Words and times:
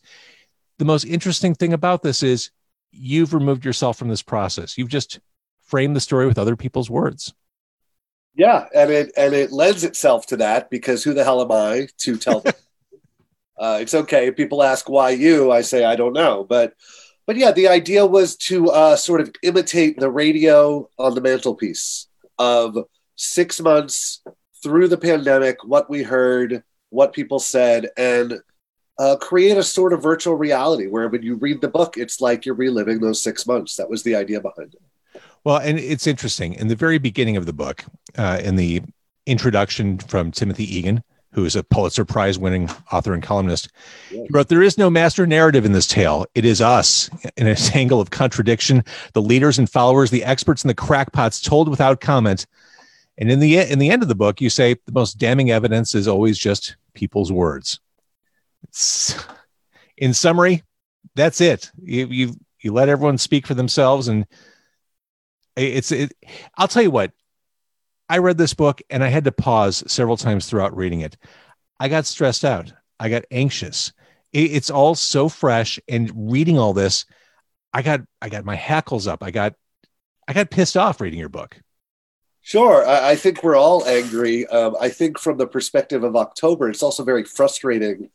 The 0.77 0.85
most 0.85 1.03
interesting 1.05 1.55
thing 1.55 1.73
about 1.73 2.03
this 2.03 2.21
is 2.21 2.51
you've 2.91 3.33
removed 3.33 3.65
yourself 3.65 3.97
from 3.97 4.07
this 4.07 4.21
process. 4.21 4.77
You've 4.77 4.89
just 4.89 5.19
framed 5.63 5.95
the 5.95 6.01
story 6.01 6.27
with 6.27 6.37
other 6.37 6.55
people's 6.55 6.89
words. 6.89 7.33
Yeah, 8.35 8.67
and 8.75 8.91
it 8.91 9.11
and 9.15 9.33
it 9.33 9.51
lends 9.51 9.83
itself 9.83 10.27
to 10.27 10.37
that 10.37 10.69
because 10.69 11.03
who 11.03 11.13
the 11.13 11.23
hell 11.23 11.41
am 11.41 11.51
I 11.51 11.87
to 11.99 12.17
tell 12.17 12.41
them? 12.41 12.53
uh, 13.57 13.79
it's 13.81 13.93
okay. 13.93 14.27
If 14.27 14.35
people 14.35 14.61
ask 14.61 14.89
why 14.89 15.11
you, 15.11 15.51
I 15.51 15.61
say 15.61 15.85
I 15.85 15.95
don't 15.95 16.13
know, 16.13 16.43
but 16.43 16.73
but 17.25 17.35
yeah, 17.35 17.51
the 17.51 17.67
idea 17.67 18.05
was 18.05 18.35
to 18.35 18.69
uh, 18.69 18.95
sort 18.95 19.21
of 19.21 19.33
imitate 19.43 19.99
the 19.99 20.09
radio 20.09 20.89
on 20.97 21.15
the 21.15 21.21
mantelpiece 21.21 22.07
of 22.37 22.77
six 23.15 23.59
months 23.59 24.21
through 24.61 24.87
the 24.87 24.97
pandemic, 24.97 25.63
what 25.63 25.89
we 25.89 26.03
heard, 26.03 26.63
what 26.89 27.13
people 27.13 27.39
said, 27.39 27.89
and 27.97 28.39
uh, 28.97 29.15
create 29.17 29.57
a 29.57 29.63
sort 29.63 29.93
of 29.93 30.01
virtual 30.01 30.35
reality 30.35 30.87
where 30.87 31.07
when 31.09 31.23
you 31.23 31.35
read 31.35 31.61
the 31.61 31.67
book, 31.67 31.97
it's 31.97 32.21
like 32.21 32.45
you're 32.45 32.55
reliving 32.55 32.99
those 32.99 33.21
six 33.21 33.45
months. 33.45 33.75
That 33.75 33.89
was 33.89 34.03
the 34.03 34.15
idea 34.15 34.39
behind 34.39 34.73
it. 34.73 35.21
Well, 35.43 35.57
and 35.57 35.77
it's 35.77 36.07
interesting. 36.07 36.53
In 36.53 36.67
the 36.67 36.75
very 36.75 36.97
beginning 36.97 37.37
of 37.37 37.45
the 37.45 37.53
book, 37.53 37.85
uh, 38.17 38.39
in 38.43 38.55
the 38.55 38.81
introduction 39.25 39.97
from 39.97 40.31
Timothy 40.31 40.77
Egan, 40.77 41.03
who 41.35 41.43
is 41.43 41.57
a 41.57 41.63
Pulitzer 41.63 42.05
Prize 42.05 42.39
winning 42.39 42.69
author 42.93 43.13
and 43.13 43.21
columnist. 43.21 43.69
He 44.09 44.25
wrote, 44.31 44.47
There 44.47 44.63
is 44.63 44.77
no 44.77 44.89
master 44.89 45.27
narrative 45.27 45.65
in 45.65 45.73
this 45.73 45.85
tale. 45.85 46.25
It 46.33 46.45
is 46.45 46.61
us 46.61 47.09
in 47.35 47.45
a 47.45 47.55
tangle 47.55 47.99
of 47.99 48.09
contradiction, 48.09 48.85
the 49.11 49.21
leaders 49.21 49.59
and 49.59 49.69
followers, 49.69 50.11
the 50.11 50.23
experts 50.23 50.63
and 50.63 50.69
the 50.69 50.75
crackpots 50.75 51.41
told 51.41 51.67
without 51.67 51.99
comment. 51.99 52.47
And 53.17 53.29
in 53.29 53.41
the, 53.41 53.57
in 53.57 53.79
the 53.79 53.91
end 53.91 54.01
of 54.01 54.07
the 54.07 54.15
book, 54.15 54.39
you 54.39 54.49
say 54.49 54.75
the 54.85 54.93
most 54.93 55.17
damning 55.17 55.51
evidence 55.51 55.93
is 55.93 56.07
always 56.07 56.39
just 56.39 56.77
people's 56.93 57.33
words. 57.33 57.81
It's, 58.63 59.21
in 59.97 60.13
summary, 60.13 60.63
that's 61.15 61.41
it. 61.41 61.69
You, 61.81 62.07
you, 62.07 62.33
you 62.61 62.71
let 62.71 62.87
everyone 62.87 63.17
speak 63.17 63.45
for 63.45 63.55
themselves. 63.55 64.07
And 64.07 64.25
it's, 65.57 65.91
it, 65.91 66.13
I'll 66.57 66.69
tell 66.69 66.83
you 66.83 66.91
what, 66.91 67.11
I 68.09 68.19
read 68.19 68.37
this 68.37 68.53
book 68.53 68.81
and 68.89 69.03
I 69.03 69.07
had 69.07 69.23
to 69.23 69.31
pause 69.31 69.83
several 69.87 70.17
times 70.17 70.47
throughout 70.47 70.75
reading 70.75 71.01
it. 71.01 71.17
I 71.79 71.89
got 71.89 72.05
stressed 72.05 72.45
out. 72.45 72.71
I 72.99 73.09
got 73.09 73.25
anxious. 73.31 73.91
it's 74.31 74.69
all 74.69 74.95
so 74.95 75.29
fresh 75.29 75.79
and 75.87 76.11
reading 76.31 76.59
all 76.59 76.73
this, 76.73 77.05
I 77.73 77.81
got 77.81 78.01
I 78.21 78.29
got 78.29 78.45
my 78.45 78.55
hackles 78.55 79.07
up. 79.07 79.21
I 79.21 79.31
got 79.31 79.53
I 80.27 80.33
got 80.33 80.49
pissed 80.49 80.77
off 80.77 81.01
reading 81.01 81.19
your 81.19 81.29
book. 81.29 81.59
Sure, 82.41 82.87
I, 82.87 83.11
I 83.11 83.15
think 83.15 83.43
we're 83.43 83.57
all 83.57 83.85
angry. 83.85 84.45
Um, 84.47 84.75
I 84.79 84.89
think 84.89 85.19
from 85.19 85.37
the 85.37 85.47
perspective 85.47 86.03
of 86.03 86.15
October, 86.15 86.69
it's 86.69 86.83
also 86.83 87.03
very 87.03 87.23
frustrating 87.23 88.09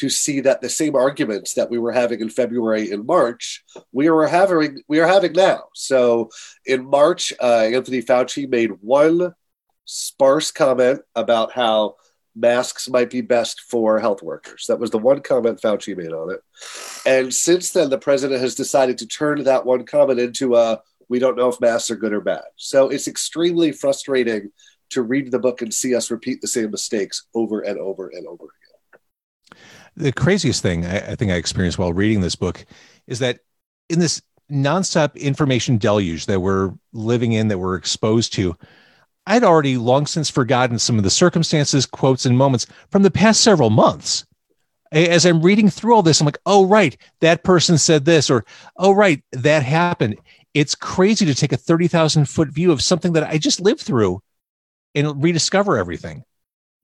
to 0.00 0.08
see 0.08 0.40
that 0.40 0.60
the 0.60 0.68
same 0.68 0.94
arguments 0.94 1.54
that 1.54 1.70
we 1.70 1.78
were 1.78 1.92
having 1.92 2.20
in 2.20 2.28
February 2.28 2.90
and 2.90 3.06
March, 3.06 3.64
we 3.92 4.08
are 4.08 4.26
having 4.26 4.82
we 4.88 5.00
are 5.00 5.06
having 5.06 5.32
now. 5.32 5.64
So 5.74 6.30
in 6.64 6.84
March, 6.88 7.32
uh, 7.40 7.68
Anthony 7.72 8.02
Fauci 8.02 8.48
made 8.48 8.72
one 8.80 9.34
sparse 9.84 10.50
comment 10.50 11.00
about 11.14 11.52
how 11.52 11.96
masks 12.34 12.88
might 12.88 13.08
be 13.08 13.22
best 13.22 13.62
for 13.62 13.98
health 13.98 14.22
workers. 14.22 14.66
That 14.68 14.78
was 14.78 14.90
the 14.90 14.98
one 14.98 15.20
comment 15.20 15.60
Fauci 15.60 15.96
made 15.96 16.12
on 16.12 16.30
it. 16.30 16.40
And 17.06 17.32
since 17.32 17.72
then, 17.72 17.88
the 17.88 17.98
president 17.98 18.40
has 18.40 18.54
decided 18.54 18.98
to 18.98 19.06
turn 19.06 19.44
that 19.44 19.64
one 19.64 19.86
comment 19.86 20.20
into 20.20 20.56
a 20.56 20.80
we 21.08 21.18
don't 21.18 21.36
know 21.36 21.48
if 21.48 21.60
masks 21.60 21.90
are 21.90 21.96
good 21.96 22.12
or 22.12 22.20
bad. 22.20 22.42
So 22.56 22.88
it's 22.88 23.06
extremely 23.08 23.72
frustrating 23.72 24.50
to 24.90 25.02
read 25.02 25.30
the 25.30 25.38
book 25.38 25.62
and 25.62 25.72
see 25.72 25.94
us 25.94 26.10
repeat 26.10 26.40
the 26.40 26.48
same 26.48 26.70
mistakes 26.70 27.26
over 27.34 27.60
and 27.60 27.78
over 27.78 28.08
and 28.08 28.26
over 28.26 28.44
again. 28.44 28.65
The 29.96 30.12
craziest 30.12 30.62
thing 30.62 30.84
I, 30.84 31.12
I 31.12 31.14
think 31.14 31.30
I 31.30 31.36
experienced 31.36 31.78
while 31.78 31.92
reading 31.92 32.20
this 32.20 32.36
book 32.36 32.64
is 33.06 33.18
that 33.20 33.40
in 33.88 33.98
this 33.98 34.20
nonstop 34.50 35.16
information 35.16 35.78
deluge 35.78 36.26
that 36.26 36.40
we're 36.40 36.72
living 36.92 37.32
in, 37.32 37.48
that 37.48 37.58
we're 37.58 37.76
exposed 37.76 38.32
to, 38.34 38.56
I'd 39.26 39.44
already 39.44 39.76
long 39.76 40.06
since 40.06 40.30
forgotten 40.30 40.78
some 40.78 40.98
of 40.98 41.04
the 41.04 41.10
circumstances, 41.10 41.84
quotes, 41.84 42.26
and 42.26 42.38
moments 42.38 42.66
from 42.90 43.02
the 43.02 43.10
past 43.10 43.40
several 43.40 43.70
months. 43.70 44.24
As 44.92 45.26
I'm 45.26 45.42
reading 45.42 45.68
through 45.68 45.94
all 45.94 46.02
this, 46.02 46.20
I'm 46.20 46.26
like, 46.26 46.38
oh, 46.46 46.64
right, 46.64 46.96
that 47.20 47.42
person 47.42 47.76
said 47.76 48.04
this, 48.04 48.30
or 48.30 48.44
oh, 48.76 48.92
right, 48.92 49.22
that 49.32 49.64
happened. 49.64 50.16
It's 50.54 50.76
crazy 50.76 51.26
to 51.26 51.34
take 51.34 51.52
a 51.52 51.56
30,000 51.56 52.28
foot 52.28 52.48
view 52.50 52.70
of 52.70 52.80
something 52.80 53.12
that 53.14 53.24
I 53.24 53.36
just 53.36 53.60
lived 53.60 53.80
through 53.80 54.22
and 54.94 55.22
rediscover 55.22 55.76
everything. 55.76 56.22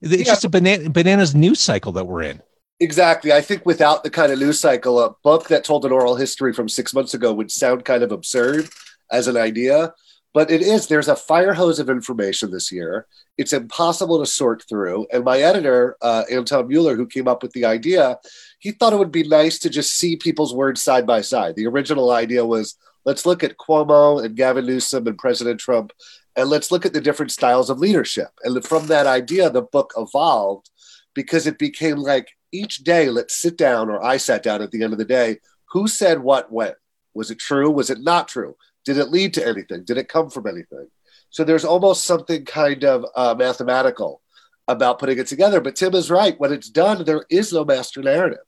It's 0.01 0.17
yeah. 0.17 0.25
just 0.25 0.45
a 0.45 0.49
banana, 0.49 0.91
bananas 0.91 1.35
news 1.35 1.61
cycle 1.61 1.93
that 1.93 2.07
we're 2.07 2.23
in. 2.23 2.43
Exactly. 2.83 3.33
I 3.33 3.41
think 3.41 3.65
without 3.65 4.03
the 4.03 4.11
kind 4.11 4.33
of 4.33 4.39
news 4.41 4.59
cycle, 4.59 5.01
a 5.01 5.15
book 5.23 5.49
that 5.49 5.65
told 5.65 5.85
an 5.85 5.93
oral 5.93 6.17
history 6.17 6.53
from 6.53 6.69
six 6.69 6.93
months 6.93 7.15
ago 7.15 7.33
would 7.33 7.51
sound 7.51 7.85
kind 7.85 8.03
of 8.03 8.13
absurd 8.13 8.69
as 9.11 9.29
an 9.29 9.37
idea 9.37 9.95
but 10.35 10.51
it 10.51 10.63
is. 10.63 10.87
There's 10.87 11.09
a 11.09 11.17
fire 11.17 11.55
hose 11.55 11.79
of 11.79 11.91
information 11.91 12.51
this 12.51 12.73
year. 12.73 13.07
It's 13.37 13.53
impossible 13.53 14.19
to 14.19 14.27
sort 14.27 14.65
through. 14.69 15.07
And 15.13 15.25
my 15.25 15.39
editor 15.39 15.97
uh, 16.01 16.25
anton 16.31 16.69
mueller 16.69 16.97
who 16.97 17.07
came 17.07 17.29
up 17.29 17.43
with 17.43 17.53
the 17.53 17.65
idea 17.65 18.19
he 18.59 18.71
thought 18.71 18.93
it 18.93 18.99
would 18.99 19.11
be 19.11 19.27
nice 19.27 19.59
to 19.59 19.71
just 19.71 19.93
see 19.95 20.17
people's 20.17 20.55
words 20.55 20.81
side 20.81 21.07
by 21.07 21.21
side. 21.21 21.57
The 21.57 21.67
original 21.67 22.13
idea 22.13 22.45
was 22.47 22.77
let's 23.05 23.27
look 23.27 23.43
at 23.43 23.57
cuomo 23.59 24.25
and 24.25 24.37
gavin 24.37 24.67
newsom 24.67 25.07
and 25.07 25.19
president 25.19 25.59
trump 25.59 25.93
and 26.37 26.49
let's 26.49 26.71
look 26.71 26.87
at 26.87 26.93
the 26.93 27.01
different 27.01 27.33
styles 27.33 27.69
of 27.69 27.79
leadership. 27.79 28.29
And 28.45 28.65
from 28.65 28.87
that 28.87 29.07
idea 29.07 29.51
the 29.51 29.63
book 29.63 29.93
evolved 29.97 30.71
because 31.15 31.47
it 31.47 31.59
became 31.59 31.97
like 31.97 32.29
each 32.53 32.79
day 32.79 33.09
let's 33.09 33.35
sit 33.35 33.57
down 33.57 33.91
or 33.91 34.03
i 34.05 34.17
sat 34.17 34.43
down 34.43 34.63
at 34.63 34.71
the 34.71 34.83
end 34.83 34.93
of 34.93 34.99
the 34.99 35.05
day 35.05 35.39
who 35.73 35.89
said 35.89 36.21
what 36.21 36.53
when 36.53 36.73
was 37.15 37.31
it 37.31 37.39
true 37.39 37.71
was 37.71 37.91
it 37.91 38.01
not 38.01 38.29
true 38.29 38.57
Did 38.85 38.99
it 38.99 39.11
lead 39.11 39.35
to 39.35 39.47
anything? 39.47 39.85
Did 39.85 39.99
it 39.99 40.09
come 40.09 40.29
from 40.31 40.47
anything? 40.47 40.89
So 41.31 41.45
there's 41.45 41.65
almost 41.65 42.05
something 42.05 42.45
kind 42.45 42.85
of 42.85 43.07
uh, 43.15 43.35
mathematical 43.39 44.21
about 44.69 44.99
putting 44.99 45.19
it 45.19 45.27
together. 45.27 45.61
But 45.61 45.77
Tim 45.77 45.95
is 45.95 46.11
right. 46.11 46.39
When 46.39 46.53
it's 46.53 46.69
done, 46.69 47.05
there 47.05 47.25
is 47.31 47.53
no 47.53 47.65
master 47.65 48.03
narrative. 48.03 48.45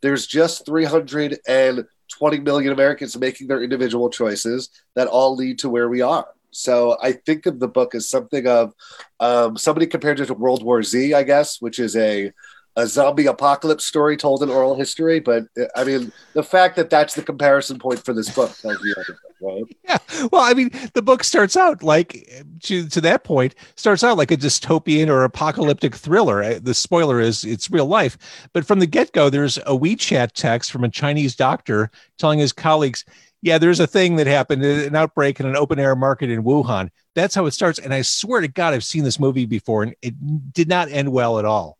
There's 0.00 0.26
just 0.26 0.64
320 0.66 2.40
million 2.40 2.72
Americans 2.72 3.18
making 3.18 3.48
their 3.48 3.62
individual 3.62 4.10
choices 4.10 4.70
that 4.94 5.08
all 5.08 5.34
lead 5.34 5.58
to 5.60 5.68
where 5.68 5.88
we 5.88 6.00
are. 6.00 6.28
So 6.50 6.96
I 7.02 7.12
think 7.12 7.46
of 7.46 7.58
the 7.58 7.68
book 7.68 7.94
as 7.94 8.08
something 8.08 8.46
of 8.46 8.72
um, 9.20 9.56
somebody 9.56 9.86
compared 9.86 10.20
it 10.20 10.26
to 10.26 10.34
World 10.34 10.62
War 10.62 10.82
Z, 10.82 11.14
I 11.14 11.22
guess, 11.22 11.60
which 11.60 11.78
is 11.78 11.96
a 11.96 12.32
a 12.78 12.86
zombie 12.86 13.26
apocalypse 13.26 13.84
story 13.84 14.16
told 14.16 14.40
in 14.42 14.48
oral 14.48 14.76
history. 14.76 15.18
But 15.18 15.46
I 15.74 15.82
mean, 15.82 16.12
the 16.34 16.44
fact 16.44 16.76
that 16.76 16.90
that's 16.90 17.14
the 17.14 17.22
comparison 17.22 17.78
point 17.78 18.04
for 18.04 18.14
this 18.14 18.32
book 18.32 18.56
tells 18.56 18.82
you 18.82 18.94
everything, 18.96 19.16
right? 19.40 19.64
Yeah. 19.88 20.28
Well, 20.30 20.42
I 20.42 20.54
mean, 20.54 20.70
the 20.92 21.02
book 21.02 21.24
starts 21.24 21.56
out 21.56 21.82
like 21.82 22.30
to, 22.64 22.88
to 22.88 23.00
that 23.00 23.24
point 23.24 23.54
starts 23.74 24.04
out 24.04 24.18
like 24.18 24.30
a 24.30 24.36
dystopian 24.36 25.08
or 25.08 25.24
apocalyptic 25.24 25.94
thriller. 25.94 26.42
Uh, 26.42 26.58
the 26.62 26.74
spoiler 26.74 27.20
is 27.20 27.44
it's 27.44 27.70
real 27.70 27.86
life, 27.86 28.18
but 28.52 28.66
from 28.66 28.80
the 28.80 28.86
get 28.86 29.12
go, 29.12 29.28
there's 29.28 29.56
a 29.58 29.76
WeChat 29.76 30.32
text 30.32 30.70
from 30.70 30.84
a 30.84 30.88
Chinese 30.88 31.34
doctor 31.34 31.90
telling 32.18 32.38
his 32.38 32.52
colleagues. 32.52 33.04
Yeah, 33.40 33.58
there's 33.58 33.80
a 33.80 33.86
thing 33.86 34.16
that 34.16 34.26
happened, 34.26 34.64
uh, 34.64 34.86
an 34.86 34.96
outbreak 34.96 35.40
in 35.40 35.46
an 35.46 35.56
open 35.56 35.78
air 35.78 35.96
market 35.96 36.28
in 36.28 36.42
Wuhan. 36.42 36.90
That's 37.14 37.34
how 37.34 37.46
it 37.46 37.52
starts. 37.52 37.78
And 37.78 37.94
I 37.94 38.02
swear 38.02 38.40
to 38.40 38.48
God, 38.48 38.74
I've 38.74 38.84
seen 38.84 39.04
this 39.04 39.20
movie 39.20 39.46
before 39.46 39.84
and 39.84 39.94
it 40.02 40.52
did 40.52 40.68
not 40.68 40.90
end 40.90 41.12
well 41.12 41.38
at 41.38 41.44
all. 41.44 41.77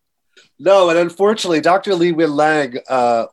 No, 0.61 0.91
and 0.91 0.99
unfortunately, 0.99 1.61
Dr. 1.61 1.95
Li 1.95 2.13
Wenliang, 2.13 2.81
uh, 2.89 3.27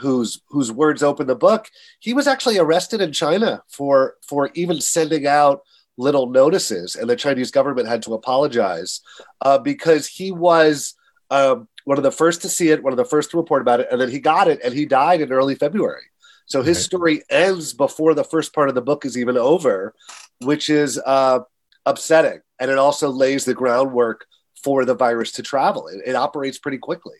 whose 0.00 0.40
whose 0.48 0.72
words 0.72 1.02
open 1.02 1.26
the 1.26 1.34
book, 1.34 1.68
he 2.00 2.14
was 2.14 2.26
actually 2.26 2.58
arrested 2.58 3.00
in 3.02 3.12
China 3.12 3.62
for 3.68 4.16
for 4.26 4.50
even 4.54 4.80
sending 4.80 5.26
out 5.26 5.62
little 5.98 6.28
notices, 6.28 6.96
and 6.96 7.10
the 7.10 7.16
Chinese 7.16 7.50
government 7.50 7.88
had 7.88 8.02
to 8.02 8.14
apologize 8.14 9.00
uh, 9.42 9.58
because 9.58 10.06
he 10.06 10.30
was 10.32 10.94
um, 11.30 11.68
one 11.84 11.98
of 11.98 12.04
the 12.04 12.10
first 12.10 12.42
to 12.42 12.48
see 12.48 12.70
it, 12.70 12.82
one 12.82 12.92
of 12.92 12.96
the 12.96 13.04
first 13.04 13.30
to 13.30 13.36
report 13.36 13.60
about 13.60 13.80
it, 13.80 13.88
and 13.90 14.00
then 14.00 14.10
he 14.10 14.18
got 14.18 14.48
it, 14.48 14.60
and 14.64 14.72
he 14.72 14.86
died 14.86 15.20
in 15.20 15.32
early 15.32 15.54
February. 15.54 16.04
So 16.46 16.62
his 16.62 16.82
story 16.82 17.22
ends 17.28 17.72
before 17.72 18.14
the 18.14 18.24
first 18.24 18.54
part 18.54 18.68
of 18.68 18.76
the 18.76 18.82
book 18.82 19.04
is 19.04 19.18
even 19.18 19.36
over, 19.36 19.94
which 20.42 20.70
is 20.70 20.98
uh, 21.04 21.40
upsetting, 21.84 22.40
and 22.60 22.70
it 22.70 22.78
also 22.78 23.10
lays 23.10 23.44
the 23.44 23.54
groundwork 23.54 24.26
for 24.62 24.84
the 24.84 24.94
virus 24.94 25.32
to 25.32 25.42
travel. 25.42 25.88
It, 25.88 26.00
it 26.06 26.14
operates 26.14 26.58
pretty 26.58 26.78
quickly. 26.78 27.16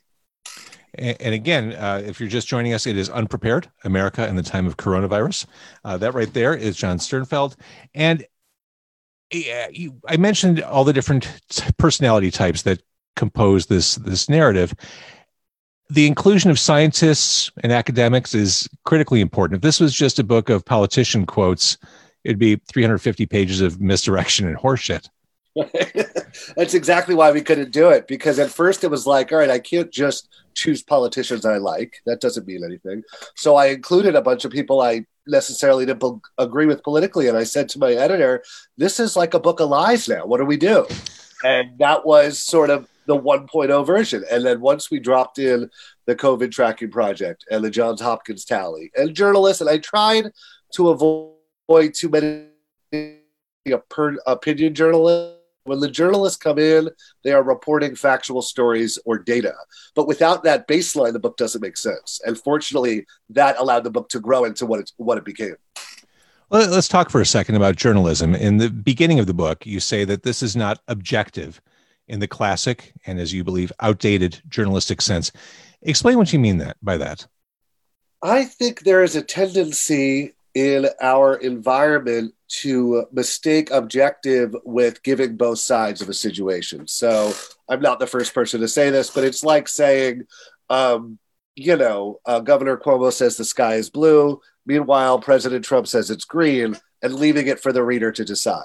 And 0.99 1.35
again, 1.35 1.75
uh, 1.75 2.03
if 2.05 2.21
you're 2.21 2.29
just 2.29 2.49
joining 2.49 2.73
us, 2.73 2.87
it 2.87 2.97
is 2.97 3.11
Unprepared 3.11 3.71
America 3.85 4.27
in 4.27 4.37
the 4.37 4.43
Time 4.43 4.67
of 4.67 4.79
Coronavirus. 4.79 5.47
Uh, 5.85 5.99
that 5.99 6.15
right 6.15 6.33
there 6.33 6.55
is 6.55 6.77
Jon 6.77 6.97
Sternfeld. 6.99 7.57
And 7.95 8.23
uh, 9.35 9.69
you, 9.71 10.01
I 10.09 10.17
mentioned 10.17 10.63
all 10.63 10.85
the 10.85 10.95
different 10.95 11.41
personality 11.79 12.31
types 12.31 12.63
that 12.63 12.81
compose 13.15 13.67
this, 13.67 13.97
this 13.97 14.29
narrative. 14.29 14.75
The 15.91 16.07
inclusion 16.07 16.51
of 16.51 16.59
scientists 16.59 17.51
and 17.63 17.73
academics 17.73 18.35
is 18.35 18.69
critically 18.85 19.21
important. 19.21 19.59
If 19.59 19.63
this 19.63 19.81
was 19.81 19.95
just 19.95 20.19
a 20.19 20.25
book 20.25 20.49
of 20.49 20.65
politician 20.65 21.27
quotes, 21.27 21.77
it'd 22.25 22.39
be 22.39 22.57
350 22.57 23.27
pages 23.27 23.61
of 23.61 23.81
misdirection 23.81 24.49
and 24.49 24.57
horseshit. 24.57 25.09
That's 26.57 26.75
exactly 26.75 27.15
why 27.15 27.31
we 27.33 27.43
couldn't 27.43 27.73
do 27.73 27.89
it 27.91 28.07
because 28.07 28.39
at 28.39 28.51
first 28.51 28.85
it 28.85 28.91
was 28.91 29.07
like, 29.07 29.33
all 29.33 29.39
right, 29.39 29.51
I 29.51 29.59
can't 29.59 29.91
just 29.91 30.29
choose 30.55 30.83
politicians 30.83 31.45
I 31.45 31.59
like. 31.59 31.97
That 32.07 32.21
doesn't 32.21 32.47
mean 32.47 32.65
anything. 32.65 33.03
So 33.35 33.57
I 33.57 33.67
included 33.67 34.15
a 34.15 34.23
bunch 34.23 34.45
of 34.45 34.51
people 34.51 34.81
I 34.81 35.07
necessarily 35.27 35.87
didn't 35.87 36.23
agree 36.39 36.67
with 36.67 36.83
politically. 36.83 37.29
And 37.29 37.37
I 37.37 37.45
said 37.45 37.69
to 37.71 37.79
my 37.79 37.93
editor, 37.93 38.43
this 38.77 38.99
is 38.99 39.17
like 39.17 39.35
a 39.35 39.41
book 39.41 39.61
of 39.61 39.69
lies 39.69 40.09
now. 40.09 40.25
What 40.27 40.39
do 40.39 40.45
we 40.45 40.57
do? 40.57 40.87
And 41.45 41.79
that 41.79 42.07
was 42.07 42.39
sort 42.39 42.71
of 42.71 42.89
the 43.07 43.17
1.0 43.17 43.87
version. 43.87 44.25
And 44.31 44.45
then 44.45 44.61
once 44.61 44.91
we 44.91 44.99
dropped 44.99 45.39
in 45.39 45.71
the 46.07 46.17
COVID 46.17 46.51
tracking 46.51 46.91
project 46.91 47.45
and 47.51 47.65
the 47.65 47.71
Johns 47.71 48.01
Hopkins 48.01 48.45
tally 48.45 48.91
and 48.97 49.15
journalists, 49.15 49.61
and 49.61 49.71
I 49.71 49.79
tried 49.79 50.33
to 50.75 50.91
avoid 50.91 51.95
too 51.95 52.09
many 52.09 52.47
opinion 54.27 54.75
journalists 54.75 55.36
when 55.67 55.81
the 55.81 55.91
journalists 55.91 56.39
come 56.39 56.59
in, 56.59 56.89
they 57.23 57.33
are 57.33 57.43
reporting 57.43 57.95
factual 57.95 58.43
stories 58.43 58.99
or 59.05 59.19
data. 59.19 59.55
But 59.95 60.07
without 60.07 60.45
that 60.45 60.69
baseline, 60.69 61.13
the 61.13 61.19
book 61.19 61.37
doesn't 61.37 61.61
make 61.61 61.77
sense. 61.77 62.21
And 62.25 62.39
fortunately, 62.39 63.07
that 63.31 63.59
allowed 63.59 63.85
the 63.85 63.91
book 63.91 64.09
to 64.11 64.21
grow 64.21 64.45
into 64.45 64.67
what 64.67 64.81
it, 64.81 64.93
what 64.97 65.19
it 65.19 65.25
became. 65.25 65.57
Well, 66.49 66.69
let's 66.71 66.87
talk 66.87 67.11
for 67.11 67.21
a 67.21 67.27
second 67.27 67.57
about 67.57 67.75
journalism. 67.75 68.35
In 68.35 68.59
the 68.59 68.71
beginning 68.71 69.19
of 69.19 69.27
the 69.27 69.35
book, 69.35 69.67
you 69.67 69.81
say 69.81 70.05
that 70.05 70.23
this 70.23 70.43
is 70.43 70.55
not 70.55 70.81
objective 70.87 71.61
in 72.07 72.21
the 72.21 72.29
classic 72.29 72.93
and, 73.05 73.19
as 73.19 73.33
you 73.33 73.43
believe, 73.43 73.73
outdated 73.81 74.41
journalistic 74.49 75.03
sense. 75.03 75.33
Explain 75.83 76.19
what 76.19 76.33
you 76.33 76.39
mean 76.39 76.59
that 76.59 76.77
by 76.81 76.97
that. 76.99 77.27
I 78.23 78.45
think 78.45 78.81
there 78.81 79.03
is 79.03 79.17
a 79.17 79.23
tendency 79.23 80.36
in 80.57 80.89
our 81.03 81.35
environment 81.35 82.33
to 82.49 83.05
mistake 83.13 83.71
objective 83.71 84.57
with 84.65 85.03
giving 85.03 85.37
both 85.37 85.59
sides 85.59 86.01
of 86.01 86.09
a 86.09 86.15
situation. 86.15 86.89
So 86.89 87.35
I'm 87.69 87.83
not 87.83 87.99
the 87.99 88.07
first 88.07 88.33
person 88.33 88.63
to 88.63 88.69
say 88.69 88.89
this, 88.89 89.11
but 89.11 89.23
it's 89.23 89.45
like 89.45 89.69
saying, 89.69 90.23
um, 90.71 91.19
you 91.57 91.77
know, 91.77 92.21
uh, 92.25 92.41
Governor 92.41 92.79
Cuomo 92.79 93.13
says 93.13 93.37
the 93.37 93.45
sky 93.45 93.75
is 93.75 93.91
blue. 93.91 94.41
Meanwhile, 94.65 95.19
President 95.19 95.63
Trump 95.63 95.89
says 95.89 96.11
it's 96.11 96.25
green, 96.25 96.79
and 97.03 97.15
leaving 97.15 97.49
it 97.49 97.61
for 97.61 97.71
the 97.71 97.85
reader 97.85 98.11
to 98.11 98.25
decide. 98.25 98.65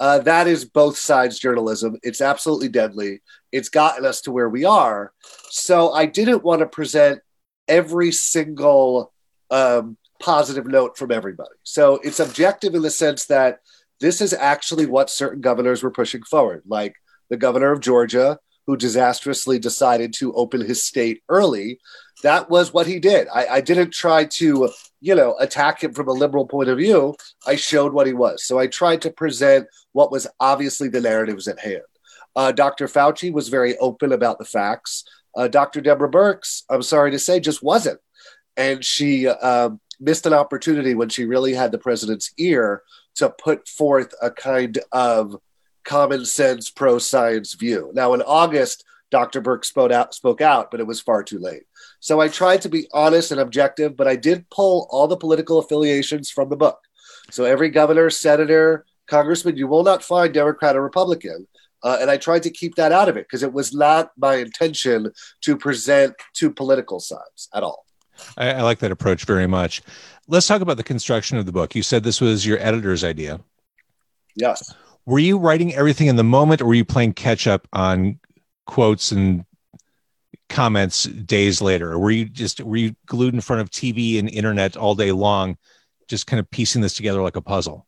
Uh, 0.00 0.20
that 0.20 0.46
is 0.46 0.64
both 0.64 0.96
sides 0.96 1.38
journalism. 1.38 1.98
It's 2.02 2.22
absolutely 2.22 2.68
deadly. 2.68 3.20
It's 3.52 3.68
gotten 3.68 4.06
us 4.06 4.22
to 4.22 4.32
where 4.32 4.48
we 4.48 4.64
are. 4.64 5.12
So 5.50 5.92
I 5.92 6.06
didn't 6.06 6.44
want 6.44 6.60
to 6.60 6.66
present 6.66 7.20
every 7.68 8.10
single 8.10 9.12
um, 9.50 9.98
positive 10.20 10.66
note 10.66 10.96
from 10.96 11.12
everybody. 11.12 11.54
So 11.62 11.96
it's 12.02 12.20
objective 12.20 12.74
in 12.74 12.82
the 12.82 12.90
sense 12.90 13.26
that 13.26 13.60
this 14.00 14.20
is 14.20 14.32
actually 14.32 14.86
what 14.86 15.10
certain 15.10 15.40
governors 15.40 15.82
were 15.82 15.90
pushing 15.90 16.22
forward, 16.22 16.62
like 16.66 16.94
the 17.30 17.36
governor 17.36 17.72
of 17.72 17.80
Georgia, 17.80 18.38
who 18.66 18.76
disastrously 18.76 19.58
decided 19.58 20.12
to 20.14 20.34
open 20.34 20.60
his 20.60 20.82
state 20.82 21.22
early. 21.28 21.78
That 22.22 22.50
was 22.50 22.72
what 22.72 22.86
he 22.86 22.98
did. 22.98 23.28
I, 23.32 23.46
I, 23.46 23.60
didn't 23.60 23.92
try 23.92 24.24
to, 24.24 24.70
you 25.00 25.14
know, 25.14 25.36
attack 25.38 25.84
him 25.84 25.92
from 25.92 26.08
a 26.08 26.12
liberal 26.12 26.46
point 26.46 26.68
of 26.68 26.78
view. 26.78 27.14
I 27.46 27.56
showed 27.56 27.92
what 27.92 28.06
he 28.06 28.12
was. 28.12 28.44
So 28.44 28.58
I 28.58 28.66
tried 28.66 29.02
to 29.02 29.10
present 29.10 29.68
what 29.92 30.10
was 30.10 30.26
obviously 30.40 30.88
the 30.88 31.00
narratives 31.00 31.46
at 31.46 31.60
hand. 31.60 31.82
Uh, 32.34 32.52
Dr. 32.52 32.86
Fauci 32.86 33.32
was 33.32 33.48
very 33.48 33.78
open 33.78 34.12
about 34.12 34.38
the 34.38 34.44
facts. 34.44 35.04
Uh, 35.36 35.48
Dr. 35.48 35.80
Deborah 35.80 36.10
Birx, 36.10 36.62
I'm 36.68 36.82
sorry 36.82 37.10
to 37.12 37.18
say, 37.18 37.38
just 37.38 37.62
wasn't. 37.62 38.00
And 38.56 38.84
she 38.84 39.28
um, 39.28 39.80
missed 40.00 40.26
an 40.26 40.32
opportunity 40.32 40.94
when 40.94 41.08
she 41.08 41.24
really 41.24 41.54
had 41.54 41.72
the 41.72 41.78
president's 41.78 42.32
ear 42.38 42.82
to 43.16 43.30
put 43.30 43.68
forth 43.68 44.14
a 44.22 44.30
kind 44.30 44.78
of 44.92 45.36
common 45.84 46.24
sense 46.24 46.70
pro 46.70 46.98
science 46.98 47.54
view. 47.54 47.90
Now, 47.94 48.14
in 48.14 48.22
August, 48.22 48.84
Dr. 49.10 49.40
Birx 49.40 49.66
spoke 49.66 49.92
out, 49.92 50.14
spoke 50.14 50.40
out, 50.40 50.70
but 50.70 50.80
it 50.80 50.86
was 50.86 51.00
far 51.00 51.22
too 51.22 51.38
late. 51.38 51.62
So 52.00 52.20
I 52.20 52.28
tried 52.28 52.62
to 52.62 52.68
be 52.68 52.88
honest 52.92 53.30
and 53.30 53.40
objective, 53.40 53.96
but 53.96 54.08
I 54.08 54.16
did 54.16 54.50
pull 54.50 54.88
all 54.90 55.08
the 55.08 55.16
political 55.16 55.58
affiliations 55.58 56.30
from 56.30 56.48
the 56.48 56.56
book. 56.56 56.78
So 57.30 57.44
every 57.44 57.70
governor, 57.70 58.10
senator, 58.10 58.84
congressman, 59.06 59.56
you 59.56 59.68
will 59.68 59.84
not 59.84 60.02
find 60.02 60.34
Democrat 60.34 60.76
or 60.76 60.82
Republican. 60.82 61.46
Uh, 61.82 61.98
and 62.00 62.10
I 62.10 62.16
tried 62.16 62.42
to 62.44 62.50
keep 62.50 62.74
that 62.74 62.92
out 62.92 63.08
of 63.08 63.16
it 63.16 63.26
because 63.26 63.42
it 63.42 63.52
was 63.52 63.72
not 63.72 64.10
my 64.16 64.36
intention 64.36 65.12
to 65.42 65.56
present 65.56 66.14
two 66.32 66.50
political 66.50 66.98
sides 66.98 67.48
at 67.54 67.62
all. 67.62 67.85
I, 68.36 68.50
I 68.50 68.62
like 68.62 68.78
that 68.80 68.90
approach 68.92 69.24
very 69.24 69.46
much. 69.46 69.82
Let's 70.28 70.46
talk 70.46 70.60
about 70.60 70.76
the 70.76 70.82
construction 70.82 71.38
of 71.38 71.46
the 71.46 71.52
book. 71.52 71.74
You 71.74 71.82
said 71.82 72.02
this 72.02 72.20
was 72.20 72.44
your 72.44 72.58
editor's 72.60 73.04
idea. 73.04 73.40
Yes. 74.34 74.74
Were 75.04 75.18
you 75.18 75.38
writing 75.38 75.74
everything 75.74 76.08
in 76.08 76.16
the 76.16 76.24
moment, 76.24 76.60
or 76.60 76.66
were 76.66 76.74
you 76.74 76.84
playing 76.84 77.12
catch 77.14 77.46
up 77.46 77.68
on 77.72 78.18
quotes 78.66 79.12
and 79.12 79.44
comments 80.48 81.04
days 81.04 81.62
later? 81.62 81.92
Or 81.92 81.98
were 81.98 82.10
you 82.10 82.24
just 82.24 82.60
were 82.60 82.76
you 82.76 82.96
glued 83.06 83.34
in 83.34 83.40
front 83.40 83.62
of 83.62 83.70
TV 83.70 84.18
and 84.18 84.28
internet 84.28 84.76
all 84.76 84.94
day 84.94 85.12
long, 85.12 85.56
just 86.08 86.26
kind 86.26 86.40
of 86.40 86.50
piecing 86.50 86.82
this 86.82 86.94
together 86.94 87.22
like 87.22 87.36
a 87.36 87.40
puzzle? 87.40 87.86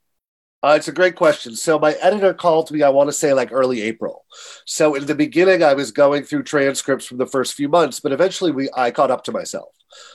Uh, 0.62 0.74
it's 0.76 0.88
a 0.88 0.92
great 0.92 1.14
question. 1.14 1.54
So 1.54 1.78
my 1.78 1.92
editor 2.00 2.34
called 2.34 2.70
me, 2.72 2.82
I 2.82 2.88
want 2.88 3.08
to 3.08 3.12
say 3.12 3.32
like 3.32 3.52
early 3.52 3.80
April. 3.82 4.24
So 4.66 4.96
in 4.96 5.06
the 5.06 5.14
beginning, 5.14 5.62
I 5.62 5.74
was 5.74 5.92
going 5.92 6.24
through 6.24 6.42
transcripts 6.42 7.06
from 7.06 7.18
the 7.18 7.26
first 7.26 7.54
few 7.54 7.68
months, 7.68 8.00
but 8.00 8.12
eventually 8.12 8.50
we 8.50 8.68
I 8.76 8.90
caught 8.90 9.12
up 9.12 9.22
to 9.24 9.32
myself. 9.32 9.68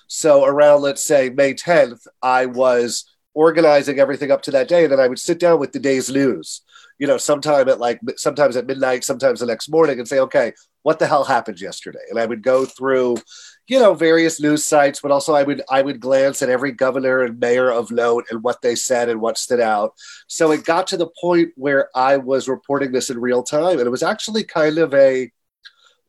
So 0.07 0.43
around, 0.43 0.81
let's 0.81 1.03
say, 1.03 1.29
May 1.29 1.53
10th, 1.53 2.05
I 2.21 2.45
was 2.45 3.05
organizing 3.33 3.99
everything 3.99 4.31
up 4.31 4.41
to 4.43 4.51
that 4.51 4.67
day. 4.67 4.83
And 4.83 4.91
then 4.91 4.99
I 4.99 5.07
would 5.07 5.19
sit 5.19 5.39
down 5.39 5.59
with 5.59 5.71
the 5.71 5.79
day's 5.79 6.09
news, 6.09 6.61
you 6.99 7.07
know, 7.07 7.17
sometime 7.17 7.69
at 7.69 7.79
like, 7.79 7.99
sometimes 8.17 8.57
at 8.57 8.67
midnight, 8.67 9.03
sometimes 9.03 9.39
the 9.39 9.45
next 9.45 9.69
morning 9.69 9.97
and 9.97 10.07
say, 10.07 10.19
okay, 10.19 10.53
what 10.83 10.99
the 10.99 11.07
hell 11.07 11.23
happened 11.23 11.59
yesterday? 11.59 12.03
And 12.09 12.19
I 12.19 12.25
would 12.25 12.43
go 12.43 12.65
through, 12.65 13.17
you 13.67 13.79
know 13.79 13.93
various 13.93 14.41
news 14.41 14.65
sites 14.65 14.99
but 14.99 15.11
also 15.11 15.33
i 15.33 15.43
would 15.43 15.61
i 15.69 15.81
would 15.81 15.99
glance 15.99 16.41
at 16.41 16.49
every 16.49 16.71
governor 16.71 17.21
and 17.21 17.39
mayor 17.39 17.69
of 17.69 17.91
note 17.91 18.25
and 18.29 18.43
what 18.43 18.61
they 18.61 18.75
said 18.75 19.09
and 19.09 19.21
what 19.21 19.37
stood 19.37 19.59
out. 19.59 19.93
So 20.27 20.51
it 20.51 20.65
got 20.65 20.87
to 20.87 20.97
the 20.97 21.09
point 21.21 21.49
where 21.55 21.89
i 21.95 22.17
was 22.17 22.47
reporting 22.49 22.91
this 22.91 23.09
in 23.09 23.19
real 23.19 23.43
time 23.43 23.79
and 23.79 23.87
it 23.87 23.91
was 23.91 24.03
actually 24.03 24.43
kind 24.43 24.77
of 24.77 24.93
a 24.93 25.31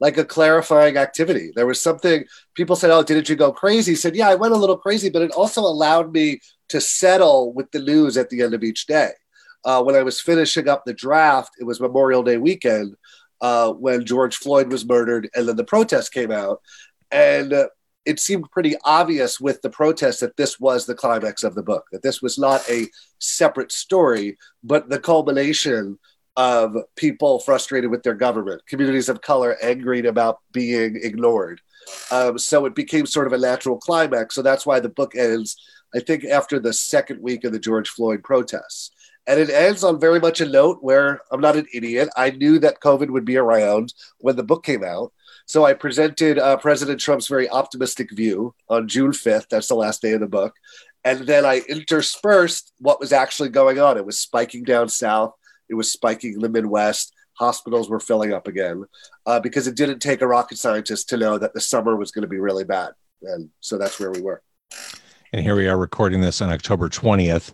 like 0.01 0.19
a 0.19 0.25
clarifying 0.25 0.97
activity. 0.97 1.53
There 1.55 1.69
was 1.69 1.81
something 1.81 2.25
people 2.55 2.77
said 2.77 2.91
oh 2.91 3.03
didn't 3.03 3.29
you 3.29 3.37
go 3.37 3.53
crazy? 3.53 3.93
He 3.93 3.97
said 3.97 4.17
yeah 4.17 4.29
i 4.29 4.35
went 4.35 4.55
a 4.55 4.59
little 4.59 4.79
crazy 4.79 5.11
but 5.11 5.23
it 5.23 5.31
also 5.33 5.61
allowed 5.61 6.13
me 6.13 6.41
to 6.69 6.81
settle 6.81 7.53
with 7.53 7.71
the 7.71 7.81
news 7.81 8.17
at 8.17 8.31
the 8.31 8.43
end 8.43 8.55
of 8.55 8.65
each 8.65 8.87
day. 8.87 9.11
Uh, 9.65 9.83
when 9.83 9.97
i 9.97 10.03
was 10.03 10.21
finishing 10.21 10.69
up 10.69 10.85
the 10.85 10.93
draft 10.93 11.53
it 11.59 11.65
was 11.65 11.81
memorial 11.81 12.23
day 12.23 12.37
weekend 12.37 12.97
uh, 13.45 13.71
when 13.73 14.07
George 14.07 14.37
Floyd 14.37 14.73
was 14.73 14.87
murdered, 14.87 15.29
and 15.35 15.47
then 15.47 15.57
the 15.57 15.65
protest 15.65 16.15
came 16.15 16.31
out, 16.31 16.63
and 17.11 17.53
uh, 17.53 17.69
it 18.05 18.21
seemed 18.21 18.51
pretty 18.51 18.77
obvious 18.85 19.41
with 19.41 19.63
the 19.63 19.71
protest 19.71 20.21
that 20.21 20.37
this 20.37 20.61
was 20.61 20.87
the 20.87 20.95
climax 20.95 21.43
of 21.43 21.55
the 21.55 21.63
book, 21.63 21.87
that 21.93 22.03
this 22.03 22.21
was 22.21 22.39
not 22.39 22.69
a 22.69 22.89
separate 23.19 23.73
story, 23.73 24.37
but 24.63 24.89
the 24.89 24.99
culmination 24.99 25.99
of 26.37 26.77
people 26.97 27.39
frustrated 27.39 27.91
with 27.91 28.03
their 28.03 28.15
government, 28.15 28.63
communities 28.67 29.09
of 29.09 29.21
color 29.21 29.57
angry 29.63 30.05
about 30.07 30.41
being 30.53 30.99
ignored. 31.03 31.61
Um, 32.11 32.39
so 32.39 32.67
it 32.67 32.75
became 32.75 33.07
sort 33.07 33.27
of 33.27 33.33
a 33.33 33.39
natural 33.39 33.79
climax. 33.79 34.35
So 34.35 34.43
that's 34.43 34.67
why 34.67 34.81
the 34.81 34.89
book 34.89 35.15
ends, 35.15 35.57
I 35.95 36.01
think, 36.01 36.25
after 36.25 36.59
the 36.59 36.73
second 36.73 37.23
week 37.23 37.45
of 37.45 37.53
the 37.53 37.59
George 37.59 37.89
Floyd 37.89 38.23
protests. 38.25 38.91
And 39.27 39.41
it 39.41 39.49
ends 39.49 39.85
on 39.85 40.01
very 40.01 40.21
much 40.21 40.41
a 40.41 40.49
note 40.49 40.79
where 40.83 41.21
I'm 41.31 41.41
not 41.41 41.57
an 41.57 41.67
idiot. 41.73 42.09
I 42.17 42.31
knew 42.31 42.59
that 42.59 42.81
COVID 42.81 43.09
would 43.11 43.25
be 43.25 43.37
around 43.37 43.95
when 44.19 44.37
the 44.37 44.43
book 44.43 44.65
came 44.65 44.85
out. 44.85 45.13
So 45.47 45.65
I 45.65 45.75
presented 45.75 46.39
uh, 46.39 46.57
President 46.57 47.01
Trump's 47.01 47.29
very 47.29 47.49
optimistic 47.49 48.11
view 48.11 48.55
on 48.69 48.89
June 48.89 49.13
5th. 49.13 49.49
That's 49.49 49.69
the 49.69 49.75
last 49.75 50.01
day 50.03 50.13
of 50.13 50.21
the 50.21 50.27
book. 50.27 50.55
And 51.05 51.27
then 51.27 51.45
I 51.45 51.61
interspersed 51.69 52.73
what 52.79 52.99
was 52.99 53.13
actually 53.13 53.51
going 53.51 53.79
on. 53.79 53.99
It 53.99 54.07
was 54.07 54.19
spiking 54.19 54.65
down 54.65 54.89
south, 54.89 55.35
it 55.69 55.75
was 55.75 55.93
spiking 55.93 56.35
in 56.35 56.41
the 56.41 56.49
Midwest. 56.49 57.13
Hospitals 57.35 57.91
were 57.91 57.99
filling 57.99 58.33
up 58.33 58.47
again 58.47 58.85
uh, 59.27 59.41
because 59.41 59.67
it 59.67 59.75
didn't 59.75 59.99
take 59.99 60.23
a 60.23 60.27
rocket 60.27 60.57
scientist 60.57 61.09
to 61.09 61.17
know 61.17 61.37
that 61.37 61.53
the 61.53 61.61
summer 61.61 61.97
was 61.97 62.13
going 62.13 62.23
to 62.23 62.29
be 62.29 62.39
really 62.39 62.63
bad. 62.63 62.93
And 63.23 63.51
so 63.59 63.77
that's 63.77 63.99
where 63.99 64.13
we 64.13 64.21
were. 64.21 64.41
And 65.33 65.43
here 65.43 65.57
we 65.57 65.67
are 65.67 65.77
recording 65.77 66.21
this 66.21 66.41
on 66.41 66.51
October 66.51 66.89
20th 66.89 67.53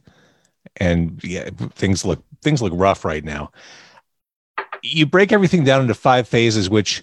and 0.76 1.18
yeah, 1.24 1.48
things 1.70 2.04
look 2.04 2.22
things 2.42 2.62
look 2.62 2.72
rough 2.74 3.04
right 3.04 3.24
now. 3.24 3.50
You 4.82 5.06
break 5.06 5.32
everything 5.32 5.64
down 5.64 5.82
into 5.82 5.94
five 5.94 6.28
phases, 6.28 6.70
which 6.70 7.02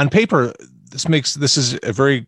on 0.00 0.08
paper 0.08 0.54
this 0.90 1.08
makes 1.08 1.34
this 1.34 1.56
is 1.56 1.78
a 1.82 1.92
very 1.92 2.26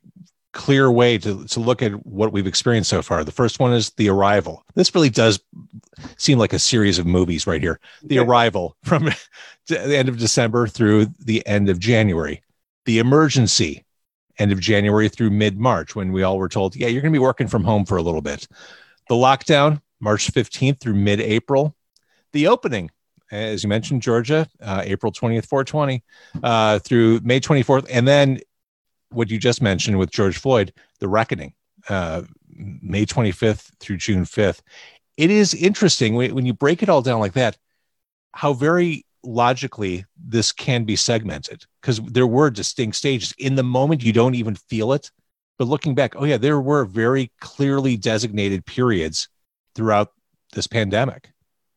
clear 0.52 0.90
way 0.90 1.16
to, 1.16 1.46
to 1.46 1.60
look 1.60 1.80
at 1.82 1.92
what 2.06 2.30
we've 2.30 2.46
experienced 2.46 2.90
so 2.90 3.00
far. 3.00 3.24
The 3.24 3.32
first 3.32 3.58
one 3.58 3.72
is 3.72 3.88
the 3.96 4.10
arrival. 4.10 4.62
This 4.74 4.94
really 4.94 5.08
does 5.08 5.40
seem 6.18 6.38
like 6.38 6.52
a 6.52 6.58
series 6.58 6.98
of 6.98 7.06
movies 7.06 7.46
right 7.46 7.62
here. 7.62 7.80
The 8.02 8.18
arrival 8.18 8.76
from 8.84 9.10
the 9.68 9.96
end 9.96 10.10
of 10.10 10.18
December 10.18 10.66
through 10.66 11.06
the 11.18 11.44
end 11.46 11.70
of 11.70 11.78
January. 11.78 12.42
The 12.84 12.98
emergency, 12.98 13.86
end 14.38 14.52
of 14.52 14.60
January 14.60 15.08
through 15.08 15.30
mid 15.30 15.58
March, 15.58 15.96
when 15.96 16.12
we 16.12 16.22
all 16.22 16.36
were 16.36 16.50
told, 16.50 16.76
yeah, 16.76 16.88
you're 16.88 17.00
going 17.00 17.12
to 17.12 17.18
be 17.18 17.22
working 17.22 17.48
from 17.48 17.64
home 17.64 17.86
for 17.86 17.96
a 17.96 18.02
little 18.02 18.20
bit. 18.20 18.46
The 19.08 19.14
lockdown, 19.14 19.80
March 20.00 20.30
15th 20.30 20.80
through 20.80 20.94
mid 20.94 21.20
April. 21.20 21.74
The 22.32 22.48
opening, 22.48 22.90
as 23.32 23.62
you 23.62 23.68
mentioned, 23.68 24.02
Georgia, 24.02 24.46
uh, 24.60 24.82
April 24.84 25.10
20th, 25.10 25.46
420, 25.46 26.04
uh, 26.42 26.78
through 26.80 27.20
May 27.24 27.40
24th. 27.40 27.86
And 27.90 28.06
then 28.06 28.40
what 29.10 29.30
you 29.30 29.38
just 29.38 29.62
mentioned 29.62 29.98
with 29.98 30.10
George 30.10 30.38
Floyd, 30.38 30.72
the 31.00 31.08
reckoning, 31.08 31.54
uh, 31.88 32.22
May 32.48 33.06
25th 33.06 33.70
through 33.80 33.96
June 33.96 34.24
5th. 34.24 34.60
It 35.16 35.30
is 35.30 35.54
interesting 35.54 36.14
when 36.14 36.46
you 36.46 36.52
break 36.52 36.82
it 36.82 36.88
all 36.88 37.02
down 37.02 37.20
like 37.20 37.32
that, 37.34 37.56
how 38.32 38.52
very 38.52 39.04
logically 39.24 40.04
this 40.16 40.52
can 40.52 40.84
be 40.84 40.96
segmented 40.96 41.64
because 41.80 42.00
there 42.00 42.26
were 42.26 42.50
distinct 42.50 42.96
stages. 42.96 43.32
In 43.38 43.54
the 43.54 43.62
moment, 43.62 44.02
you 44.02 44.12
don't 44.12 44.34
even 44.34 44.54
feel 44.54 44.92
it. 44.92 45.10
But 45.58 45.68
looking 45.68 45.94
back, 45.94 46.14
oh, 46.16 46.24
yeah, 46.24 46.38
there 46.38 46.60
were 46.60 46.84
very 46.84 47.30
clearly 47.40 47.96
designated 47.96 48.66
periods 48.66 49.28
throughout 49.74 50.12
this 50.54 50.66
pandemic. 50.66 51.31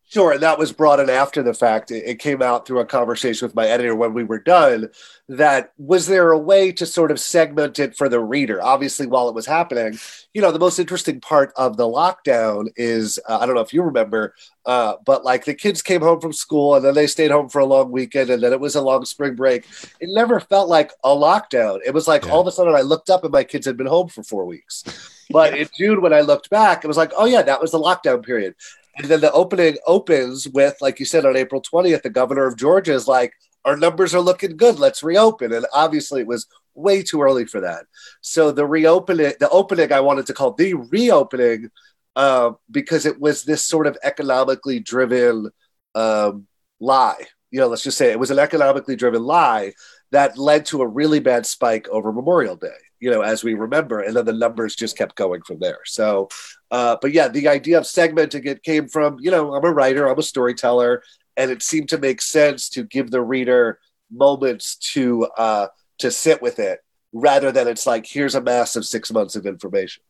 Sure, 0.07 0.33
and 0.33 0.43
that 0.43 0.59
was 0.59 0.71
brought 0.71 0.99
in 0.99 1.09
after 1.09 1.41
the 1.41 1.53
fact. 1.53 1.89
It 1.89 2.19
came 2.19 2.43
out 2.43 2.67
through 2.67 2.79
a 2.79 2.85
conversation 2.85 3.45
with 3.45 3.55
my 3.55 3.65
editor 3.65 3.95
when 3.95 4.13
we 4.13 4.23
were 4.23 4.39
done. 4.39 4.89
That 5.27 5.73
was 5.79 6.05
there 6.05 6.31
a 6.31 6.37
way 6.37 6.71
to 6.73 6.85
sort 6.85 7.09
of 7.09 7.19
segment 7.19 7.79
it 7.79 7.97
for 7.97 8.07
the 8.07 8.19
reader? 8.19 8.61
Obviously, 8.61 9.07
while 9.07 9.27
it 9.29 9.33
was 9.33 9.47
happening, 9.47 9.97
you 10.35 10.43
know, 10.43 10.51
the 10.51 10.59
most 10.59 10.77
interesting 10.77 11.19
part 11.21 11.51
of 11.57 11.77
the 11.77 11.87
lockdown 11.87 12.67
is 12.75 13.19
uh, 13.27 13.39
I 13.39 13.47
don't 13.47 13.55
know 13.55 13.61
if 13.61 13.73
you 13.73 13.81
remember, 13.81 14.35
uh, 14.67 14.93
but 15.03 15.25
like 15.25 15.45
the 15.45 15.55
kids 15.55 15.81
came 15.81 16.01
home 16.01 16.21
from 16.21 16.33
school 16.33 16.75
and 16.75 16.85
then 16.85 16.93
they 16.93 17.07
stayed 17.07 17.31
home 17.31 17.49
for 17.49 17.59
a 17.59 17.65
long 17.65 17.89
weekend 17.89 18.29
and 18.29 18.43
then 18.43 18.53
it 18.53 18.59
was 18.59 18.75
a 18.75 18.81
long 18.81 19.05
spring 19.05 19.33
break. 19.33 19.65
It 19.99 20.09
never 20.11 20.39
felt 20.39 20.69
like 20.69 20.91
a 21.03 21.09
lockdown. 21.09 21.79
It 21.83 21.95
was 21.95 22.07
like 22.07 22.25
yeah. 22.25 22.31
all 22.31 22.41
of 22.41 22.47
a 22.47 22.51
sudden 22.51 22.75
I 22.75 22.81
looked 22.81 23.09
up 23.09 23.23
and 23.23 23.33
my 23.33 23.43
kids 23.43 23.65
had 23.65 23.75
been 23.75 23.87
home 23.87 24.09
for 24.09 24.23
four 24.23 24.45
weeks. 24.45 24.83
But 25.31 25.55
yeah. 25.55 25.61
in 25.61 25.69
June, 25.75 26.01
when 26.03 26.13
I 26.13 26.21
looked 26.21 26.51
back, 26.51 26.83
it 26.83 26.87
was 26.87 26.97
like, 26.97 27.11
oh 27.17 27.25
yeah, 27.25 27.41
that 27.41 27.59
was 27.59 27.71
the 27.71 27.79
lockdown 27.79 28.23
period. 28.23 28.53
And 28.97 29.07
then 29.07 29.21
the 29.21 29.31
opening 29.31 29.77
opens 29.85 30.47
with, 30.47 30.77
like 30.81 30.99
you 30.99 31.05
said, 31.05 31.25
on 31.25 31.35
April 31.35 31.61
20th, 31.61 32.03
the 32.03 32.09
governor 32.09 32.45
of 32.47 32.57
Georgia 32.57 32.93
is 32.93 33.07
like, 33.07 33.33
our 33.65 33.75
numbers 33.75 34.13
are 34.13 34.21
looking 34.21 34.57
good. 34.57 34.79
Let's 34.79 35.03
reopen. 35.03 35.51
And 35.51 35.65
obviously, 35.73 36.21
it 36.21 36.27
was 36.27 36.47
way 36.75 37.01
too 37.01 37.21
early 37.21 37.45
for 37.45 37.61
that. 37.61 37.85
So 38.21 38.51
the 38.51 38.65
reopening, 38.65 39.33
the 39.39 39.49
opening, 39.49 39.91
I 39.91 39.99
wanted 40.01 40.27
to 40.27 40.33
call 40.33 40.53
the 40.53 40.75
reopening 40.75 41.71
uh, 42.15 42.51
because 42.69 43.05
it 43.05 43.19
was 43.19 43.43
this 43.43 43.65
sort 43.65 43.87
of 43.87 43.97
economically 44.03 44.79
driven 44.79 45.49
um, 45.95 46.47
lie. 46.79 47.25
You 47.51 47.61
know, 47.61 47.67
let's 47.67 47.83
just 47.83 47.97
say 47.97 48.11
it 48.11 48.19
was 48.19 48.31
an 48.31 48.39
economically 48.39 48.95
driven 48.95 49.23
lie 49.23 49.73
that 50.11 50.37
led 50.37 50.65
to 50.67 50.81
a 50.81 50.87
really 50.87 51.19
bad 51.19 51.45
spike 51.45 51.87
over 51.89 52.13
Memorial 52.13 52.55
Day 52.55 52.69
you 53.05 53.11
know, 53.11 53.21
as 53.21 53.43
we 53.43 53.53
remember. 53.53 53.99
And 53.99 54.15
then 54.15 54.25
the 54.25 54.33
numbers 54.33 54.75
just 54.75 54.97
kept 54.97 55.15
going 55.15 55.43
from 55.43 55.59
there. 55.59 55.77
So, 55.85 56.27
uh, 56.71 56.97
but 56.99 57.11
yeah, 57.11 57.27
the 57.27 57.47
idea 57.47 57.77
of 57.77 57.83
segmenting 57.83 58.47
it 58.47 58.63
came 58.63 58.87
from, 58.87 59.17
you 59.19 59.29
know, 59.29 59.53
I'm 59.53 59.63
a 59.63 59.71
writer, 59.71 60.09
I'm 60.09 60.17
a 60.17 60.23
storyteller, 60.23 61.03
and 61.37 61.51
it 61.51 61.61
seemed 61.61 61.89
to 61.89 61.99
make 61.99 62.19
sense 62.19 62.67
to 62.69 62.83
give 62.83 63.11
the 63.11 63.21
reader 63.21 63.77
moments 64.11 64.77
to 64.93 65.27
uh, 65.37 65.67
to 65.99 66.09
sit 66.09 66.41
with 66.41 66.57
it 66.57 66.79
rather 67.13 67.51
than 67.51 67.67
it's 67.67 67.85
like 67.85 68.07
here's 68.07 68.33
a 68.33 68.41
massive 68.41 68.85
six 68.85 69.11
months 69.11 69.35
of 69.35 69.45
information. 69.45 70.01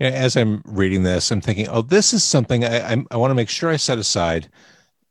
As 0.00 0.38
I'm 0.38 0.62
reading 0.64 1.02
this, 1.02 1.30
I'm 1.30 1.42
thinking, 1.42 1.68
oh, 1.68 1.82
this 1.82 2.14
is 2.14 2.24
something 2.24 2.64
I, 2.64 2.94
I, 2.94 3.04
I 3.10 3.16
want 3.18 3.30
to 3.30 3.34
make 3.34 3.50
sure 3.50 3.68
I 3.68 3.76
set 3.76 3.98
aside 3.98 4.48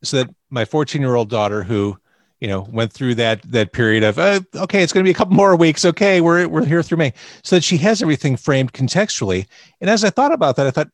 so 0.01 0.17
that 0.17 0.35
my 0.49 0.65
14 0.65 1.03
year 1.03 1.13
old 1.13 1.29
daughter, 1.29 1.61
who 1.61 1.99
you 2.43 2.49
know 2.49 2.67
went 2.73 2.91
through 2.91 3.15
that 3.15 3.41
that 3.43 3.71
period 3.71 4.03
of 4.03 4.19
uh, 4.19 4.41
okay 4.57 4.83
it's 4.83 4.91
going 4.91 5.01
to 5.01 5.07
be 5.07 5.11
a 5.11 5.15
couple 5.15 5.33
more 5.33 5.55
weeks. 5.55 5.85
Okay 5.85 6.19
we're 6.19 6.45
we're 6.49 6.65
here 6.65 6.83
through 6.83 6.97
may. 6.97 7.13
So 7.41 7.55
that 7.55 7.63
she 7.63 7.77
has 7.77 8.01
everything 8.01 8.35
framed 8.35 8.73
contextually. 8.73 9.47
And 9.79 9.89
as 9.89 10.03
i 10.03 10.09
thought 10.09 10.33
about 10.33 10.57
that 10.57 10.67
i 10.67 10.71
thought 10.71 10.89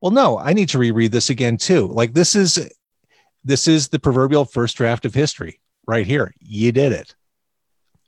well 0.00 0.12
no 0.12 0.38
i 0.38 0.54
need 0.54 0.70
to 0.70 0.78
reread 0.78 1.12
this 1.12 1.28
again 1.28 1.58
too. 1.58 1.88
Like 1.88 2.14
this 2.14 2.34
is 2.34 2.70
this 3.44 3.68
is 3.68 3.88
the 3.88 3.98
proverbial 3.98 4.46
first 4.46 4.78
draft 4.78 5.04
of 5.04 5.12
history 5.12 5.60
right 5.86 6.06
here. 6.06 6.32
You 6.40 6.72
did 6.72 6.92
it. 6.92 7.14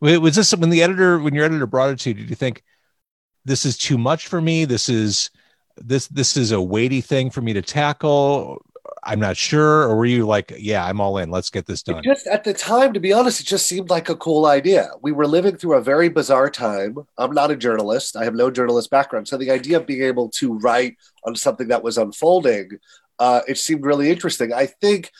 Was 0.00 0.34
this 0.34 0.56
when 0.56 0.70
the 0.70 0.82
editor 0.82 1.18
when 1.18 1.34
your 1.34 1.44
editor 1.44 1.66
brought 1.66 1.90
it 1.90 1.98
to 2.00 2.08
you 2.08 2.14
did 2.14 2.30
you 2.30 2.36
think 2.36 2.64
this 3.44 3.66
is 3.66 3.76
too 3.76 3.98
much 3.98 4.26
for 4.26 4.40
me? 4.40 4.64
This 4.64 4.88
is 4.88 5.30
this 5.76 6.08
this 6.08 6.34
is 6.34 6.50
a 6.50 6.62
weighty 6.62 7.02
thing 7.02 7.28
for 7.28 7.42
me 7.42 7.52
to 7.52 7.60
tackle 7.60 8.64
I'm 9.06 9.20
not 9.20 9.36
sure, 9.36 9.84
or 9.84 9.96
were 9.96 10.04
you 10.04 10.26
like, 10.26 10.52
yeah, 10.58 10.84
I'm 10.84 11.00
all 11.00 11.18
in. 11.18 11.30
Let's 11.30 11.48
get 11.48 11.64
this 11.64 11.82
done. 11.82 11.98
It 11.98 12.04
just 12.04 12.26
at 12.26 12.44
the 12.44 12.52
time, 12.52 12.92
to 12.92 13.00
be 13.00 13.12
honest, 13.12 13.40
it 13.40 13.46
just 13.46 13.66
seemed 13.66 13.88
like 13.88 14.08
a 14.08 14.16
cool 14.16 14.46
idea. 14.46 14.90
We 15.00 15.12
were 15.12 15.26
living 15.26 15.56
through 15.56 15.74
a 15.74 15.80
very 15.80 16.08
bizarre 16.08 16.50
time. 16.50 16.98
I'm 17.16 17.32
not 17.32 17.50
a 17.50 17.56
journalist. 17.56 18.16
I 18.16 18.24
have 18.24 18.34
no 18.34 18.50
journalist 18.50 18.90
background, 18.90 19.28
so 19.28 19.36
the 19.36 19.52
idea 19.52 19.76
of 19.78 19.86
being 19.86 20.02
able 20.02 20.28
to 20.30 20.58
write 20.58 20.96
on 21.24 21.36
something 21.36 21.68
that 21.68 21.84
was 21.84 21.96
unfolding, 21.96 22.70
uh, 23.18 23.40
it 23.46 23.58
seemed 23.58 23.84
really 23.84 24.10
interesting. 24.10 24.52
I 24.52 24.66
think 24.66 25.12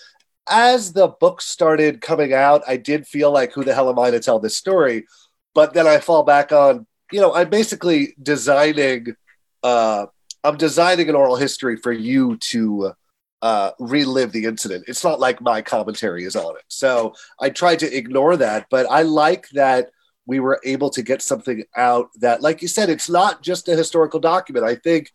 as 0.48 0.92
the 0.92 1.08
book 1.08 1.40
started 1.40 2.00
coming 2.00 2.32
out, 2.32 2.62
I 2.66 2.76
did 2.76 3.06
feel 3.06 3.32
like, 3.32 3.52
who 3.52 3.64
the 3.64 3.74
hell 3.74 3.88
am 3.88 3.98
I 3.98 4.10
to 4.10 4.20
tell 4.20 4.38
this 4.38 4.56
story? 4.56 5.06
But 5.54 5.72
then 5.72 5.86
I 5.86 5.98
fall 5.98 6.24
back 6.24 6.52
on, 6.52 6.86
you 7.12 7.20
know, 7.20 7.34
I'm 7.34 7.50
basically 7.50 8.14
designing. 8.20 9.16
Uh, 9.62 10.06
I'm 10.44 10.56
designing 10.56 11.08
an 11.08 11.16
oral 11.16 11.34
history 11.34 11.76
for 11.76 11.90
you 11.90 12.36
to 12.36 12.92
uh, 13.42 13.72
relive 13.78 14.32
the 14.32 14.44
incident. 14.44 14.84
It's 14.88 15.04
not 15.04 15.20
like 15.20 15.40
my 15.40 15.62
commentary 15.62 16.24
is 16.24 16.36
on 16.36 16.56
it. 16.56 16.64
So 16.68 17.14
I 17.40 17.50
tried 17.50 17.78
to 17.80 17.96
ignore 17.96 18.36
that, 18.36 18.66
but 18.70 18.86
I 18.90 19.02
like 19.02 19.48
that 19.50 19.90
we 20.26 20.40
were 20.40 20.60
able 20.64 20.90
to 20.90 21.02
get 21.02 21.22
something 21.22 21.64
out 21.76 22.08
that, 22.16 22.42
like 22.42 22.62
you 22.62 22.68
said, 22.68 22.88
it's 22.88 23.08
not 23.08 23.42
just 23.42 23.68
a 23.68 23.76
historical 23.76 24.18
document. 24.18 24.64
I 24.64 24.74
think 24.74 25.12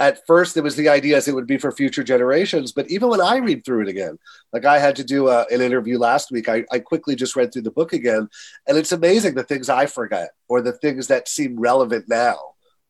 at 0.00 0.26
first 0.26 0.56
it 0.56 0.62
was 0.62 0.76
the 0.76 0.88
idea 0.88 1.16
as 1.16 1.28
it 1.28 1.34
would 1.34 1.46
be 1.46 1.56
for 1.56 1.70
future 1.70 2.02
generations 2.02 2.72
but 2.72 2.90
even 2.90 3.08
when 3.08 3.20
i 3.20 3.36
read 3.36 3.64
through 3.64 3.80
it 3.82 3.88
again 3.88 4.18
like 4.52 4.64
i 4.64 4.78
had 4.78 4.96
to 4.96 5.04
do 5.04 5.28
a, 5.28 5.46
an 5.50 5.60
interview 5.60 5.98
last 5.98 6.32
week 6.32 6.48
I, 6.48 6.64
I 6.72 6.80
quickly 6.80 7.14
just 7.14 7.36
read 7.36 7.52
through 7.52 7.62
the 7.62 7.70
book 7.70 7.92
again 7.92 8.28
and 8.66 8.76
it's 8.76 8.92
amazing 8.92 9.34
the 9.34 9.44
things 9.44 9.68
i 9.68 9.86
forget 9.86 10.30
or 10.48 10.60
the 10.60 10.72
things 10.72 11.06
that 11.08 11.28
seem 11.28 11.58
relevant 11.58 12.06
now 12.08 12.36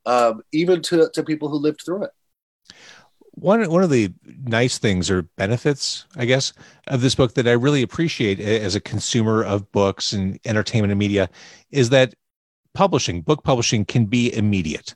um, 0.07 0.43
even 0.53 0.83
to, 0.83 1.11
to 1.15 1.23
people 1.23 1.49
who 1.49 1.57
lived 1.57 1.83
through 1.85 2.05
it 2.05 2.11
one 3.35 3.69
one 3.69 3.83
of 3.83 3.91
the 3.91 4.13
nice 4.45 4.79
things 4.79 5.11
or 5.11 5.23
benefits, 5.23 6.07
I 6.17 6.25
guess, 6.25 6.53
of 6.87 7.01
this 7.01 7.15
book 7.15 7.35
that 7.35 7.49
I 7.49 7.53
really 7.53 7.83
appreciate 7.83 8.41
as 8.41 8.75
a 8.75 8.81
consumer 8.81 9.43
of 9.43 9.71
books 9.73 10.13
and 10.13 10.39
entertainment 10.45 10.93
and 10.93 10.99
media 10.99 11.29
is 11.71 11.91
that 11.91 12.15
publishing, 12.75 13.23
book 13.23 13.43
publishing, 13.43 13.85
can 13.85 14.07
be 14.07 14.35
immediate. 14.35 14.95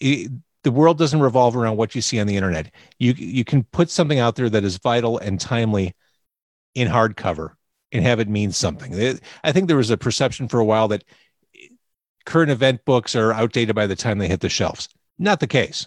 It, 0.00 0.30
the 0.64 0.70
world 0.70 0.98
doesn't 0.98 1.20
revolve 1.20 1.56
around 1.56 1.76
what 1.76 1.94
you 1.94 2.02
see 2.02 2.20
on 2.20 2.26
the 2.26 2.36
internet. 2.36 2.70
You 2.98 3.12
you 3.12 3.44
can 3.44 3.64
put 3.64 3.90
something 3.90 4.18
out 4.18 4.36
there 4.36 4.50
that 4.50 4.64
is 4.64 4.78
vital 4.78 5.18
and 5.18 5.40
timely 5.40 5.94
in 6.74 6.88
hardcover 6.88 7.50
and 7.92 8.04
have 8.04 8.20
it 8.20 8.28
mean 8.28 8.52
something. 8.52 9.18
I 9.44 9.52
think 9.52 9.68
there 9.68 9.76
was 9.76 9.90
a 9.90 9.96
perception 9.96 10.48
for 10.48 10.58
a 10.58 10.64
while 10.64 10.88
that 10.88 11.04
current 12.26 12.50
event 12.50 12.84
books 12.84 13.14
are 13.14 13.32
outdated 13.32 13.74
by 13.74 13.86
the 13.86 13.96
time 13.96 14.18
they 14.18 14.28
hit 14.28 14.40
the 14.40 14.48
shelves. 14.48 14.88
Not 15.18 15.40
the 15.40 15.46
case 15.46 15.86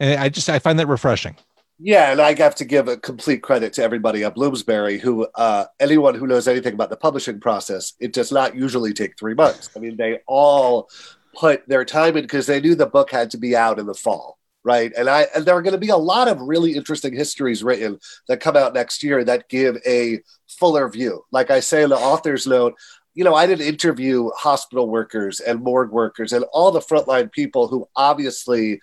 and 0.00 0.20
I 0.20 0.28
just 0.28 0.48
I 0.48 0.58
find 0.58 0.78
that 0.78 0.86
refreshing. 0.86 1.36
Yeah, 1.80 2.10
and 2.10 2.20
I 2.20 2.34
have 2.34 2.56
to 2.56 2.64
give 2.64 2.88
a 2.88 2.96
complete 2.96 3.42
credit 3.42 3.72
to 3.74 3.84
everybody 3.84 4.24
at 4.24 4.34
Bloomsbury 4.34 4.98
who 4.98 5.28
uh, 5.36 5.66
anyone 5.78 6.16
who 6.16 6.26
knows 6.26 6.48
anything 6.48 6.74
about 6.74 6.90
the 6.90 6.96
publishing 6.96 7.38
process, 7.38 7.92
it 8.00 8.12
does 8.12 8.32
not 8.32 8.56
usually 8.56 8.92
take 8.92 9.16
three 9.16 9.34
months. 9.34 9.70
I 9.76 9.78
mean, 9.78 9.96
they 9.96 10.18
all 10.26 10.88
put 11.36 11.68
their 11.68 11.84
time 11.84 12.16
in 12.16 12.24
because 12.24 12.46
they 12.46 12.60
knew 12.60 12.74
the 12.74 12.86
book 12.86 13.12
had 13.12 13.30
to 13.30 13.38
be 13.38 13.54
out 13.54 13.78
in 13.78 13.86
the 13.86 13.94
fall, 13.94 14.38
right? 14.64 14.92
And 14.98 15.08
I 15.08 15.26
and 15.36 15.46
there 15.46 15.54
are 15.54 15.62
going 15.62 15.72
to 15.72 15.78
be 15.78 15.90
a 15.90 15.96
lot 15.96 16.26
of 16.26 16.40
really 16.40 16.72
interesting 16.72 17.14
histories 17.14 17.62
written 17.62 18.00
that 18.26 18.40
come 18.40 18.56
out 18.56 18.74
next 18.74 19.04
year 19.04 19.22
that 19.22 19.48
give 19.48 19.76
a 19.86 20.18
fuller 20.48 20.88
view. 20.88 21.24
Like 21.30 21.52
I 21.52 21.60
say 21.60 21.84
in 21.84 21.90
the 21.90 21.96
author's 21.96 22.46
note, 22.46 22.74
you 23.14 23.22
know, 23.22 23.34
I 23.34 23.46
did 23.46 23.60
interview 23.60 24.30
hospital 24.36 24.88
workers 24.88 25.38
and 25.38 25.62
morgue 25.62 25.92
workers 25.92 26.32
and 26.32 26.44
all 26.52 26.72
the 26.72 26.80
frontline 26.80 27.30
people 27.30 27.68
who 27.68 27.88
obviously 27.94 28.80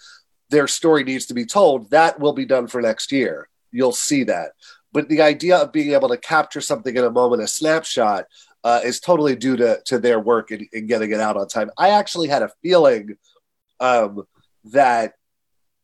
their 0.50 0.68
story 0.68 1.04
needs 1.04 1.26
to 1.28 1.34
be 1.34 1.46
told, 1.46 1.90
that 1.92 2.20
will 2.20 2.34
be 2.34 2.46
done 2.46 2.68
for 2.68 2.82
next 2.82 3.12
year. 3.12 3.50
You'll 3.72 3.92
see 3.92 4.24
that. 4.26 4.52
But 4.92 5.10
the 5.10 5.22
idea 5.22 5.58
of 5.58 5.72
being 5.72 5.94
able 5.94 6.10
to 6.10 6.18
capture 6.18 6.62
something 6.62 6.96
in 6.96 7.04
a 7.04 7.12
moment, 7.12 7.42
a 7.42 7.48
snapshot, 7.48 8.26
uh, 8.64 8.82
is 8.84 9.00
totally 9.00 9.36
due 9.36 9.58
to, 9.58 9.80
to 9.86 10.00
their 10.00 10.20
work 10.20 10.52
in, 10.52 10.68
in, 10.74 10.88
getting 10.88 11.12
it 11.12 11.20
out 11.20 11.38
on 11.38 11.48
time. 11.48 11.70
I 11.78 11.90
actually 11.90 12.30
had 12.30 12.42
a 12.42 12.50
feeling 12.64 13.18
um, 13.80 14.24
that 14.66 15.14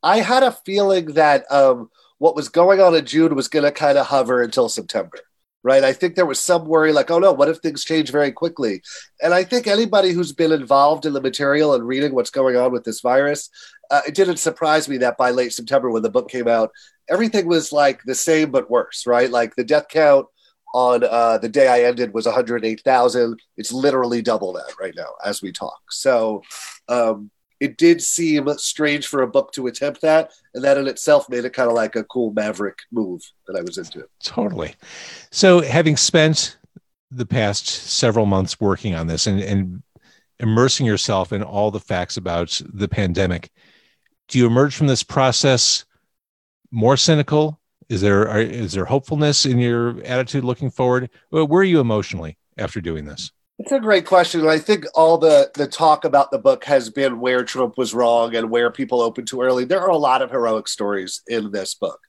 I 0.01 0.17
had 0.17 0.41
a 0.41 0.51
feeling 0.51 1.13
that 1.13 1.51
um, 1.51 1.91
what 2.17 2.35
was 2.35 2.49
going 2.49 2.79
on 2.79 2.95
in 2.95 3.05
June 3.05 3.35
was 3.35 3.49
going 3.49 3.65
to 3.65 3.71
kind 3.71 3.99
of 3.99 4.07
hover 4.07 4.41
until 4.41 4.67
September 4.67 5.19
right? 5.63 5.83
I 5.83 5.93
think 5.93 6.15
there 6.15 6.25
was 6.25 6.39
some 6.39 6.65
worry 6.65 6.91
like, 6.91 7.11
oh 7.11 7.19
no, 7.19 7.31
what 7.31 7.49
if 7.49 7.57
things 7.57 7.83
change 7.83 8.11
very 8.11 8.31
quickly? 8.31 8.81
And 9.21 9.33
I 9.33 9.43
think 9.43 9.67
anybody 9.67 10.11
who's 10.11 10.33
been 10.33 10.51
involved 10.51 11.05
in 11.05 11.13
the 11.13 11.21
material 11.21 11.73
and 11.73 11.85
reading 11.85 12.15
what's 12.15 12.31
going 12.31 12.55
on 12.55 12.71
with 12.71 12.83
this 12.83 13.01
virus, 13.01 13.49
uh, 13.91 14.01
it 14.07 14.15
didn't 14.15 14.37
surprise 14.37 14.87
me 14.87 14.97
that 14.97 15.17
by 15.17 15.31
late 15.31 15.53
September 15.53 15.91
when 15.91 16.01
the 16.01 16.09
book 16.09 16.29
came 16.29 16.47
out, 16.47 16.71
everything 17.09 17.45
was 17.45 17.71
like 17.71 18.01
the 18.05 18.15
same 18.15 18.49
but 18.49 18.71
worse, 18.71 19.05
right? 19.05 19.29
Like 19.29 19.55
the 19.55 19.65
death 19.65 19.87
count 19.89 20.25
on 20.73 21.03
uh, 21.03 21.37
the 21.37 21.49
day 21.49 21.67
I 21.67 21.87
ended 21.87 22.13
was 22.13 22.25
108,000. 22.25 23.39
It's 23.57 23.73
literally 23.73 24.21
double 24.21 24.53
that 24.53 24.73
right 24.79 24.93
now 24.95 25.09
as 25.25 25.41
we 25.41 25.51
talk. 25.51 25.79
So, 25.91 26.41
um, 26.87 27.29
it 27.59 27.77
did 27.77 28.01
seem 28.01 28.49
strange 28.57 29.05
for 29.05 29.21
a 29.21 29.27
book 29.27 29.51
to 29.51 29.67
attempt 29.67 30.01
that, 30.01 30.31
and 30.55 30.63
that 30.63 30.79
in 30.79 30.87
itself 30.87 31.29
made 31.29 31.45
it 31.45 31.53
kind 31.53 31.69
of 31.69 31.75
like 31.75 31.95
a 31.95 32.03
cool 32.05 32.33
maverick 32.33 32.79
move 32.91 33.21
that 33.45 33.55
I 33.55 33.61
was 33.61 33.77
into. 33.77 34.07
Totally. 34.23 34.73
So, 35.29 35.61
having 35.61 35.95
spent 35.95 36.57
the 37.11 37.25
past 37.25 37.67
several 37.67 38.25
months 38.25 38.59
working 38.59 38.95
on 38.95 39.05
this 39.05 39.27
and, 39.27 39.39
and 39.41 39.83
immersing 40.39 40.87
yourself 40.87 41.31
in 41.31 41.43
all 41.43 41.69
the 41.69 41.79
facts 41.79 42.17
about 42.17 42.59
the 42.73 42.87
pandemic, 42.87 43.51
do 44.31 44.39
you 44.39 44.47
emerge 44.47 44.75
from 44.75 44.87
this 44.87 45.03
process 45.03 45.85
more 46.71 46.97
cynical? 46.97 47.59
Is 47.89 48.01
there 48.01 48.27
are, 48.29 48.39
is 48.39 48.71
there 48.71 48.85
hopefulness 48.85 49.45
in 49.45 49.59
your 49.59 50.01
attitude 50.03 50.45
looking 50.45 50.71
forward? 50.71 51.09
Where 51.29 51.45
are 51.45 51.63
you 51.63 51.81
emotionally 51.81 52.37
after 52.57 52.79
doing 52.79 53.05
this? 53.05 53.31
It's 53.59 53.73
a 53.73 53.79
great 53.79 54.05
question. 54.05 54.47
I 54.47 54.57
think 54.57 54.85
all 54.95 55.17
the 55.17 55.51
the 55.53 55.67
talk 55.67 56.05
about 56.05 56.31
the 56.31 56.39
book 56.39 56.63
has 56.63 56.89
been 56.89 57.19
where 57.19 57.43
Trump 57.43 57.77
was 57.77 57.93
wrong 57.93 58.33
and 58.35 58.49
where 58.49 58.71
people 58.71 59.01
opened 59.01 59.27
too 59.27 59.41
early. 59.41 59.65
There 59.65 59.81
are 59.81 59.89
a 59.89 59.97
lot 59.97 60.21
of 60.21 60.31
heroic 60.31 60.69
stories 60.69 61.21
in 61.27 61.51
this 61.51 61.75
book. 61.75 61.99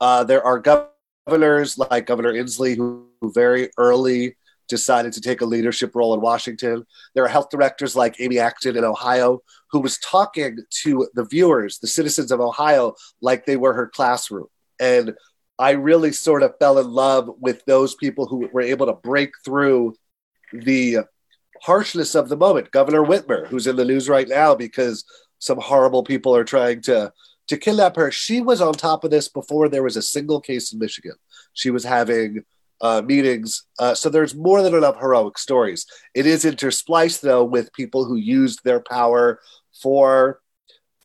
Uh, 0.00 0.24
there 0.24 0.42
are 0.42 0.58
governors 0.58 1.76
like 1.76 2.06
Governor 2.06 2.32
Inslee 2.32 2.76
who, 2.76 3.06
who 3.20 3.30
very 3.32 3.70
early 3.76 4.36
decided 4.68 5.12
to 5.12 5.20
take 5.20 5.40
a 5.40 5.46
leadership 5.46 5.94
role 5.94 6.14
in 6.14 6.20
Washington. 6.20 6.84
There 7.14 7.24
are 7.24 7.28
health 7.28 7.50
directors 7.50 7.96
like 7.96 8.20
Amy 8.20 8.38
Acton 8.38 8.76
in 8.76 8.84
Ohio 8.84 9.42
who 9.70 9.80
was 9.80 9.98
talking 9.98 10.58
to 10.82 11.08
the 11.14 11.24
viewers, 11.24 11.78
the 11.78 11.86
citizens 11.86 12.32
of 12.32 12.40
Ohio, 12.40 12.94
like 13.20 13.46
they 13.46 13.56
were 13.56 13.74
her 13.74 13.88
classroom. 13.88 14.46
And 14.80 15.14
I 15.58 15.72
really 15.72 16.12
sort 16.12 16.42
of 16.42 16.54
fell 16.58 16.78
in 16.78 16.90
love 16.90 17.30
with 17.40 17.64
those 17.64 17.94
people 17.94 18.26
who 18.26 18.48
were 18.52 18.60
able 18.60 18.86
to 18.86 18.92
break 18.92 19.32
through 19.44 19.96
the 20.52 20.98
harshness 21.62 22.14
of 22.14 22.28
the 22.28 22.36
moment. 22.36 22.70
Governor 22.70 23.02
Whitmer, 23.02 23.46
who's 23.46 23.66
in 23.66 23.76
the 23.76 23.84
news 23.84 24.08
right 24.08 24.28
now 24.28 24.54
because 24.54 25.04
some 25.38 25.58
horrible 25.58 26.02
people 26.02 26.34
are 26.34 26.44
trying 26.44 26.82
to 26.82 27.12
to 27.48 27.56
kidnap 27.56 27.94
her. 27.96 28.10
She 28.10 28.40
was 28.40 28.60
on 28.60 28.72
top 28.72 29.04
of 29.04 29.10
this 29.10 29.28
before 29.28 29.68
there 29.68 29.82
was 29.82 29.96
a 29.96 30.02
single 30.02 30.40
case 30.40 30.72
in 30.72 30.80
Michigan. 30.80 31.14
She 31.52 31.70
was 31.70 31.84
having 31.84 32.44
uh, 32.80 33.02
meetings. 33.04 33.64
Uh, 33.78 33.94
so 33.94 34.08
there's 34.08 34.34
more 34.34 34.62
than 34.62 34.74
enough 34.74 34.98
heroic 34.98 35.38
stories. 35.38 35.86
It 36.14 36.26
is 36.26 36.44
interspliced 36.44 37.20
though 37.20 37.44
with 37.44 37.72
people 37.72 38.04
who 38.04 38.16
used 38.16 38.60
their 38.64 38.80
power 38.80 39.40
for 39.82 40.40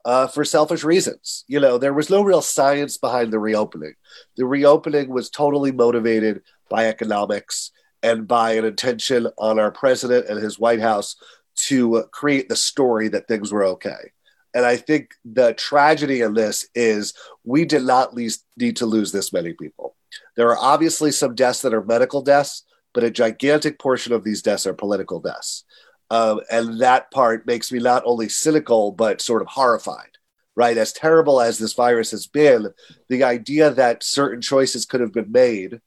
uh, 0.04 0.28
for 0.28 0.44
selfish 0.44 0.84
reasons. 0.84 1.46
You 1.48 1.60
know, 1.60 1.78
there 1.78 1.94
was 1.94 2.10
no 2.10 2.24
real 2.24 2.42
science 2.42 2.98
behind 2.98 3.32
the 3.32 3.40
reopening. 3.40 3.94
The 4.36 4.46
reopening 4.46 5.10
was 5.10 5.30
totally 5.30 5.72
motivated 5.72 6.42
by 6.70 6.88
economics 6.88 7.72
and 8.02 8.28
by 8.28 8.54
an 8.54 8.66
intention 8.66 9.28
on 9.38 9.60
our 9.60 9.72
president 9.72 10.28
and 10.28 10.42
his 10.42 10.58
White 10.58 10.80
House 10.80 11.16
to 11.56 12.04
create 12.12 12.50
the 12.50 12.56
story 12.56 13.10
that 13.10 13.28
things 13.28 13.52
were 13.52 13.64
okay. 13.64 14.12
And 14.54 14.66
I 14.66 14.76
think 14.76 15.12
the 15.24 15.54
tragedy 15.54 16.22
in 16.22 16.34
this 16.34 16.68
is 16.76 17.14
we 17.44 17.66
did 17.66 17.84
not 17.84 18.14
least 18.14 18.46
need 18.58 18.78
to 18.78 18.86
lose 18.86 19.12
this 19.12 19.32
many 19.32 19.54
people. 19.54 19.96
There 20.36 20.50
are 20.50 20.58
obviously 20.58 21.12
some 21.12 21.36
deaths 21.36 21.62
that 21.62 21.74
are 21.74 21.84
medical 21.84 22.22
deaths, 22.22 22.64
but 22.94 23.04
a 23.04 23.12
gigantic 23.12 23.80
portion 23.80 24.14
of 24.14 24.24
these 24.24 24.42
deaths 24.42 24.68
are 24.68 24.74
political 24.74 25.20
deaths. 25.20 25.64
Um, 26.10 26.42
and 26.52 26.82
that 26.82 27.10
part 27.12 27.48
makes 27.48 27.72
me 27.72 27.80
not 27.80 28.04
only 28.06 28.28
cynical, 28.28 28.92
but 28.92 29.22
sort 29.22 29.42
of 29.42 29.48
horrified, 29.48 30.18
right? 30.56 30.78
As 30.78 30.92
terrible 30.92 31.40
as 31.40 31.58
this 31.58 31.74
virus 31.74 32.12
has 32.12 32.28
been, 32.28 32.68
the 33.08 33.24
idea 33.24 33.72
that 33.72 34.04
certain 34.04 34.42
choices 34.42 34.86
could 34.86 35.00
have 35.00 35.14
been 35.14 35.32
made 35.32 35.80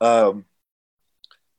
um, 0.00 0.44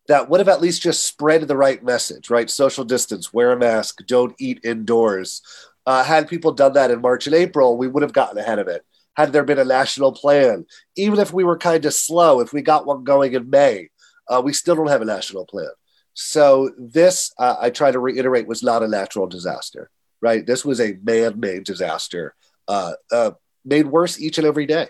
that 0.08 0.30
would 0.30 0.42
have 0.42 0.50
at 0.50 0.62
least 0.62 0.82
just 0.82 1.06
spread 1.06 1.48
the 1.48 1.56
right 1.56 1.82
message, 1.84 2.30
right? 2.30 2.50
Social 2.50 2.84
distance, 2.84 3.32
wear 3.32 3.54
a 3.54 3.58
mask, 3.58 4.00
don't 4.08 4.36
eat 4.40 4.60
indoors. 4.66 5.42
Uh, 5.86 6.04
had 6.04 6.28
people 6.28 6.52
done 6.52 6.74
that 6.74 6.92
in 6.92 7.00
March 7.00 7.28
and 7.28 7.36
April, 7.36 7.78
we 7.78 7.88
would 7.88 8.04
have 8.04 8.14
gotten 8.14 8.38
ahead 8.38 8.60
of 8.60 8.68
it. 8.68 8.86
Had 9.16 9.34
there 9.34 9.44
been 9.44 9.60
a 9.60 9.66
national 9.66 10.14
plan, 10.14 10.66
even 10.96 11.20
if 11.20 11.34
we 11.34 11.44
were 11.44 11.58
kind 11.58 11.86
of 11.86 11.94
slow, 11.94 12.40
if 12.40 12.54
we 12.54 12.62
got 12.62 12.86
one 12.86 13.04
going 13.04 13.34
in 13.34 13.50
May, 13.50 13.90
uh, 14.30 14.42
we 14.44 14.54
still 14.54 14.76
don't 14.76 14.88
have 14.88 15.02
a 15.02 15.06
national 15.06 15.46
plan. 15.46 15.70
So 16.14 16.72
this, 16.78 17.34
uh, 17.38 17.56
I 17.60 17.70
try 17.70 17.92
to 17.92 18.00
reiterate, 18.00 18.48
was 18.48 18.64
not 18.64 18.84
a 18.84 18.88
natural 18.88 19.28
disaster, 19.28 19.90
right? 20.22 20.46
This 20.46 20.64
was 20.64 20.80
a 20.80 20.98
man-made 21.04 21.64
disaster, 21.64 22.36
uh, 22.68 22.94
uh, 23.12 23.32
made 23.66 23.88
worse 23.88 24.20
each 24.20 24.38
and 24.38 24.48
every 24.48 24.66
day. 24.66 24.88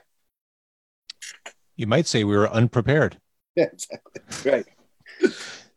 You 1.76 1.88
might 1.88 2.08
say 2.08 2.24
we 2.24 2.38
were 2.38 2.50
unprepared. 2.50 3.18
Yeah, 3.54 3.66
exactly. 3.66 4.22
Right 4.50 4.66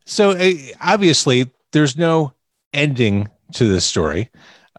so 0.04 0.30
uh, 0.30 0.52
obviously, 0.80 1.50
there's 1.72 1.96
no 1.96 2.34
ending 2.72 3.28
to 3.52 3.66
this 3.66 3.84
story. 3.84 4.30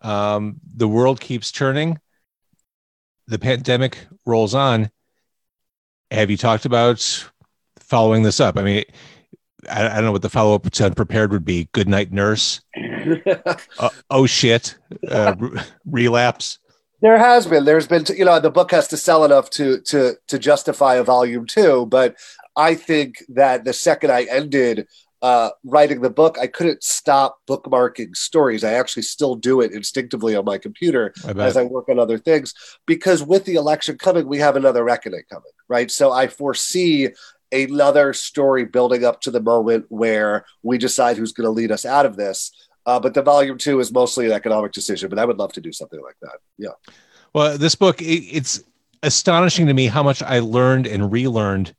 Um, 0.02 0.60
the 0.76 0.88
world 0.88 1.20
keeps 1.20 1.52
turning. 1.52 2.00
The 3.28 3.40
pandemic 3.40 3.98
rolls 4.26 4.54
on. 4.54 4.92
Have 6.12 6.30
you 6.30 6.38
talked 6.38 6.66
about 6.66 7.30
following 7.80 8.24
this 8.24 8.40
up? 8.40 8.58
I 8.58 8.62
mean, 8.62 8.84
I, 9.70 9.88
I 9.88 9.96
don't 9.96 10.06
know 10.06 10.12
what 10.12 10.22
the 10.22 10.30
follow 10.30 10.56
up 10.56 10.70
to 10.70 10.86
unprepared 10.86 11.32
would 11.32 11.46
be. 11.46 11.70
Good 11.72 11.90
night, 11.90 12.12
nurse. 12.12 12.62
uh, 13.80 13.90
oh 14.10 14.26
shit, 14.26 14.78
uh, 15.10 15.36
relapse. 15.86 16.60
There 17.02 17.18
has 17.18 17.46
been. 17.46 17.66
There's 17.66 17.88
been. 17.88 18.06
You 18.16 18.26
know, 18.26 18.40
the 18.40 18.52
book 18.52 18.72
has 18.72 18.88
to 18.90 18.98
sell 18.98 19.26
enough 19.26 19.50
to 19.52 19.82
to 19.82 20.16
to 20.28 20.40
justify 20.40 20.96
a 20.96 21.04
volume 21.04 21.46
two. 21.46 21.86
But 21.88 22.16
I 22.56 22.76
think 22.76 23.24
that 23.30 23.66
the 23.66 23.74
second 23.74 24.12
I 24.12 24.24
ended, 24.24 24.88
uh, 25.26 25.50
writing 25.64 26.02
the 26.02 26.10
book, 26.12 26.38
I 26.40 26.46
couldn't 26.46 26.84
stop 26.84 27.40
bookmarking 27.50 28.16
stories. 28.16 28.64
I 28.64 28.74
actually 28.74 29.02
still 29.02 29.34
do 29.34 29.60
it 29.62 29.72
instinctively 29.72 30.36
on 30.36 30.46
my 30.46 30.60
computer 30.60 31.16
I 31.26 31.32
as 31.32 31.58
I 31.58 31.64
work 31.64 31.90
on 31.90 31.98
other 31.98 32.20
things 32.20 32.54
because 32.86 33.24
with 33.24 33.44
the 33.46 33.56
election 33.56 33.98
coming, 33.98 34.28
we 34.28 34.38
have 34.38 34.56
another 34.56 34.84
reckoning 34.84 35.24
coming, 35.28 35.52
right? 35.68 35.90
So 35.90 36.12
I 36.12 36.28
foresee 36.28 37.10
another 37.52 38.14
story 38.14 38.66
building 38.66 39.04
up 39.04 39.20
to 39.22 39.32
the 39.32 39.42
moment 39.42 39.88
where 39.90 40.46
we 40.62 40.78
decide 40.78 41.18
who's 41.18 41.34
going 41.34 41.46
to 41.46 41.50
lead 41.50 41.72
us 41.72 41.88
out 41.88 42.06
of 42.06 42.18
this. 42.18 42.52
Uh, 42.86 43.00
but 43.00 43.16
the 43.16 43.24
volume 43.24 43.58
two 43.58 43.80
is 43.80 43.92
mostly 43.92 44.28
an 44.28 44.32
economic 44.32 44.74
decision, 44.74 45.10
but 45.10 45.18
I 45.18 45.26
would 45.26 45.40
love 45.40 45.54
to 45.54 45.62
do 45.62 45.72
something 45.72 46.04
like 46.04 46.18
that. 46.22 46.38
Yeah. 46.60 46.78
Well, 47.34 47.58
this 47.58 47.74
book, 47.74 48.00
it, 48.00 48.06
it's 48.32 48.64
astonishing 49.02 49.66
to 49.66 49.74
me 49.74 49.88
how 49.88 50.04
much 50.04 50.22
I 50.22 50.38
learned 50.38 50.86
and 50.86 51.12
relearned 51.12 51.74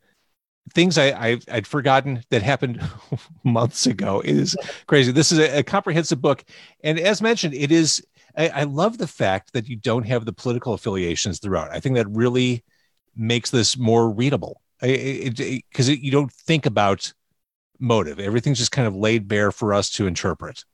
things 0.74 0.98
I, 0.98 1.08
I 1.08 1.40
I'd 1.50 1.66
forgotten 1.66 2.22
that 2.30 2.42
happened 2.42 2.82
months 3.44 3.86
ago. 3.86 4.20
It 4.20 4.36
is 4.36 4.56
crazy. 4.86 5.12
This 5.12 5.32
is 5.32 5.38
a, 5.38 5.58
a 5.58 5.62
comprehensive 5.62 6.20
book, 6.20 6.44
and 6.82 6.98
as 6.98 7.22
mentioned, 7.22 7.54
it 7.54 7.72
is. 7.72 8.04
I, 8.36 8.48
I 8.48 8.62
love 8.64 8.98
the 8.98 9.06
fact 9.06 9.54
that 9.54 9.66
you 9.66 9.76
don't 9.76 10.06
have 10.06 10.26
the 10.26 10.32
political 10.32 10.74
affiliations 10.74 11.38
throughout. 11.38 11.70
I 11.70 11.80
think 11.80 11.94
that 11.96 12.08
really 12.10 12.64
makes 13.16 13.50
this 13.50 13.78
more 13.78 14.10
readable 14.10 14.60
because 14.80 15.88
you 15.88 16.10
don't 16.10 16.30
think 16.30 16.66
about 16.66 17.12
motive. 17.78 18.20
Everything's 18.20 18.58
just 18.58 18.72
kind 18.72 18.86
of 18.86 18.94
laid 18.94 19.28
bare 19.28 19.50
for 19.50 19.72
us 19.72 19.90
to 19.90 20.06
interpret. 20.06 20.64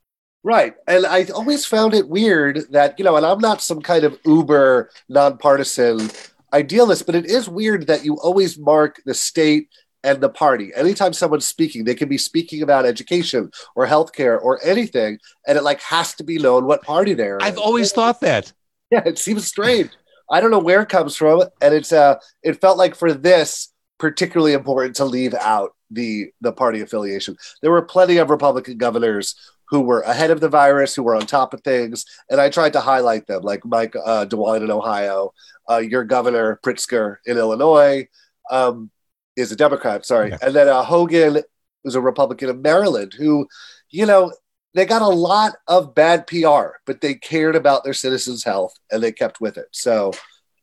Right. 0.45 0.75
And 0.89 1.07
I 1.07 1.25
always 1.35 1.65
found 1.65 1.95
it 1.95 2.09
weird 2.09 2.63
that, 2.71 2.99
you 2.99 3.05
know, 3.05 3.17
and 3.17 3.25
I'm 3.25 3.39
not 3.39 3.63
some 3.63 3.81
kind 3.81 4.03
of 4.05 4.19
uber 4.25 4.91
nonpartisan 5.09 6.11
idealist, 6.53 7.07
but 7.07 7.15
it 7.15 7.27
is 7.27 7.49
weird 7.49 7.87
that 7.87 8.05
you 8.05 8.19
always 8.19 8.59
mark 8.59 9.01
the 9.07 9.15
state 9.15 9.69
and 10.05 10.21
the 10.21 10.29
party. 10.29 10.73
Anytime 10.75 11.13
someone's 11.13 11.47
speaking, 11.47 11.85
they 11.85 11.95
can 11.95 12.09
be 12.09 12.19
speaking 12.19 12.63
about 12.63 12.87
education 12.87 13.51
or 13.75 13.87
healthcare 13.87 14.41
or 14.41 14.61
anything, 14.65 15.19
and 15.47 15.57
it 15.57 15.63
like 15.63 15.81
has 15.81 16.15
to 16.15 16.25
be 16.25 16.39
known 16.39 16.65
what 16.65 16.83
party 16.83 17.15
they're. 17.15 17.43
I've 17.43 17.59
always 17.59 17.93
thought 17.93 18.21
that. 18.21 18.53
Yeah, 18.91 19.01
it 19.07 19.19
seems 19.19 19.47
strange. 19.47 19.89
I 20.31 20.43
don't 20.43 20.51
know 20.51 20.59
where 20.59 20.83
it 20.83 20.91
comes 20.91 21.17
from, 21.17 21.45
and 21.63 21.73
it's 21.73 21.93
uh, 21.93 22.17
it 22.43 22.61
felt 22.61 22.77
like 22.77 22.95
for 22.95 23.15
this 23.15 23.73
particularly 23.99 24.53
important 24.53 24.97
to 24.97 25.07
leave 25.07 25.33
out 25.33 25.75
the 25.91 26.31
the 26.43 26.53
party 26.53 26.83
affiliation. 26.83 27.39
There 27.63 27.71
were 27.71 27.81
plenty 27.81 28.19
of 28.19 28.29
Republican 28.29 28.77
governors 28.77 29.35
who 29.71 29.81
were 29.81 30.03
ahead 30.03 30.31
of 30.31 30.41
the 30.41 30.51
virus, 30.51 30.95
who 30.95 31.03
were 31.03 31.17
on 31.17 31.25
top 31.25 31.55
of 31.55 31.63
things, 31.63 32.05
and 32.29 32.39
I 32.39 32.51
tried 32.51 32.75
to 32.75 32.81
highlight 32.83 33.27
them, 33.27 33.41
like 33.41 33.65
Mike 33.65 33.97
uh, 33.97 34.27
DeWine 34.27 34.63
in 34.63 34.71
Ohio, 34.71 35.33
uh, 35.71 35.79
your 35.79 36.05
governor 36.05 36.61
Pritzker 36.63 37.17
in 37.25 37.39
Illinois 37.39 38.07
um, 38.51 38.91
is 39.37 39.53
a 39.53 39.57
Democrat, 39.57 40.05
sorry, 40.07 40.31
Yeah. 40.31 40.39
and 40.43 40.55
then 40.55 40.69
uh, 40.69 40.83
Hogan 40.83 41.43
was 41.85 41.95
a 41.95 42.01
Republican 42.01 42.49
of 42.51 42.61
Maryland, 42.61 43.15
who, 43.17 43.47
you 43.91 44.07
know, 44.07 44.33
they 44.75 44.87
got 44.87 45.03
a 45.03 45.09
lot 45.09 45.55
of 45.69 45.95
bad 45.95 46.27
PR, 46.27 46.77
but 46.87 47.01
they 47.01 47.15
cared 47.15 47.57
about 47.57 47.85
their 47.85 47.93
citizens' 47.95 48.45
health 48.45 48.75
and 48.91 49.03
they 49.03 49.13
kept 49.13 49.41
with 49.41 49.59
it. 49.59 49.67
So 49.73 50.13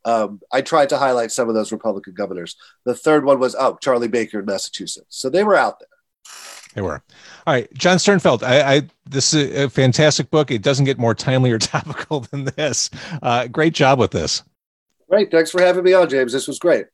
um, 0.05 0.39
I 0.51 0.62
tried 0.62 0.89
to 0.89 0.97
highlight 0.97 1.32
some 1.32 1.47
of 1.49 1.55
those 1.55 1.71
Republican 1.71 2.13
governors. 2.15 2.55
The 2.86 2.95
third 2.95 3.23
one 3.25 3.39
was 3.39 3.55
oh 3.60 3.77
Charlie 3.82 4.08
Baker 4.08 4.39
in 4.39 4.45
Massachusetts. 4.45 5.05
So 5.10 5.29
they 5.29 5.43
were 5.43 5.55
out 5.55 5.79
there. 5.79 5.88
They 6.73 6.82
were. 6.82 7.03
All 7.45 7.53
right, 7.53 7.71
Jon 7.73 7.97
Sternfeld. 7.97 8.41
I, 8.43 8.75
I 8.75 8.82
this 9.08 9.34
is 9.34 9.55
a 9.65 9.69
fantastic 9.69 10.29
book. 10.32 10.49
It 10.51 10.62
doesn't 10.62 10.86
get 10.86 10.97
more 10.97 11.13
timely 11.15 11.51
or 11.51 11.60
topical 11.60 12.21
than 12.21 12.45
this. 12.45 12.89
Uh, 13.21 13.47
great 13.47 13.73
job 13.73 13.99
with 13.99 14.12
this. 14.12 14.43
Great, 15.10 15.32
thanks 15.32 15.51
for 15.51 15.62
having 15.62 15.84
me 15.84 15.93
on, 15.93 16.08
James. 16.10 16.32
This 16.32 16.47
was 16.47 16.60
great. 16.60 16.86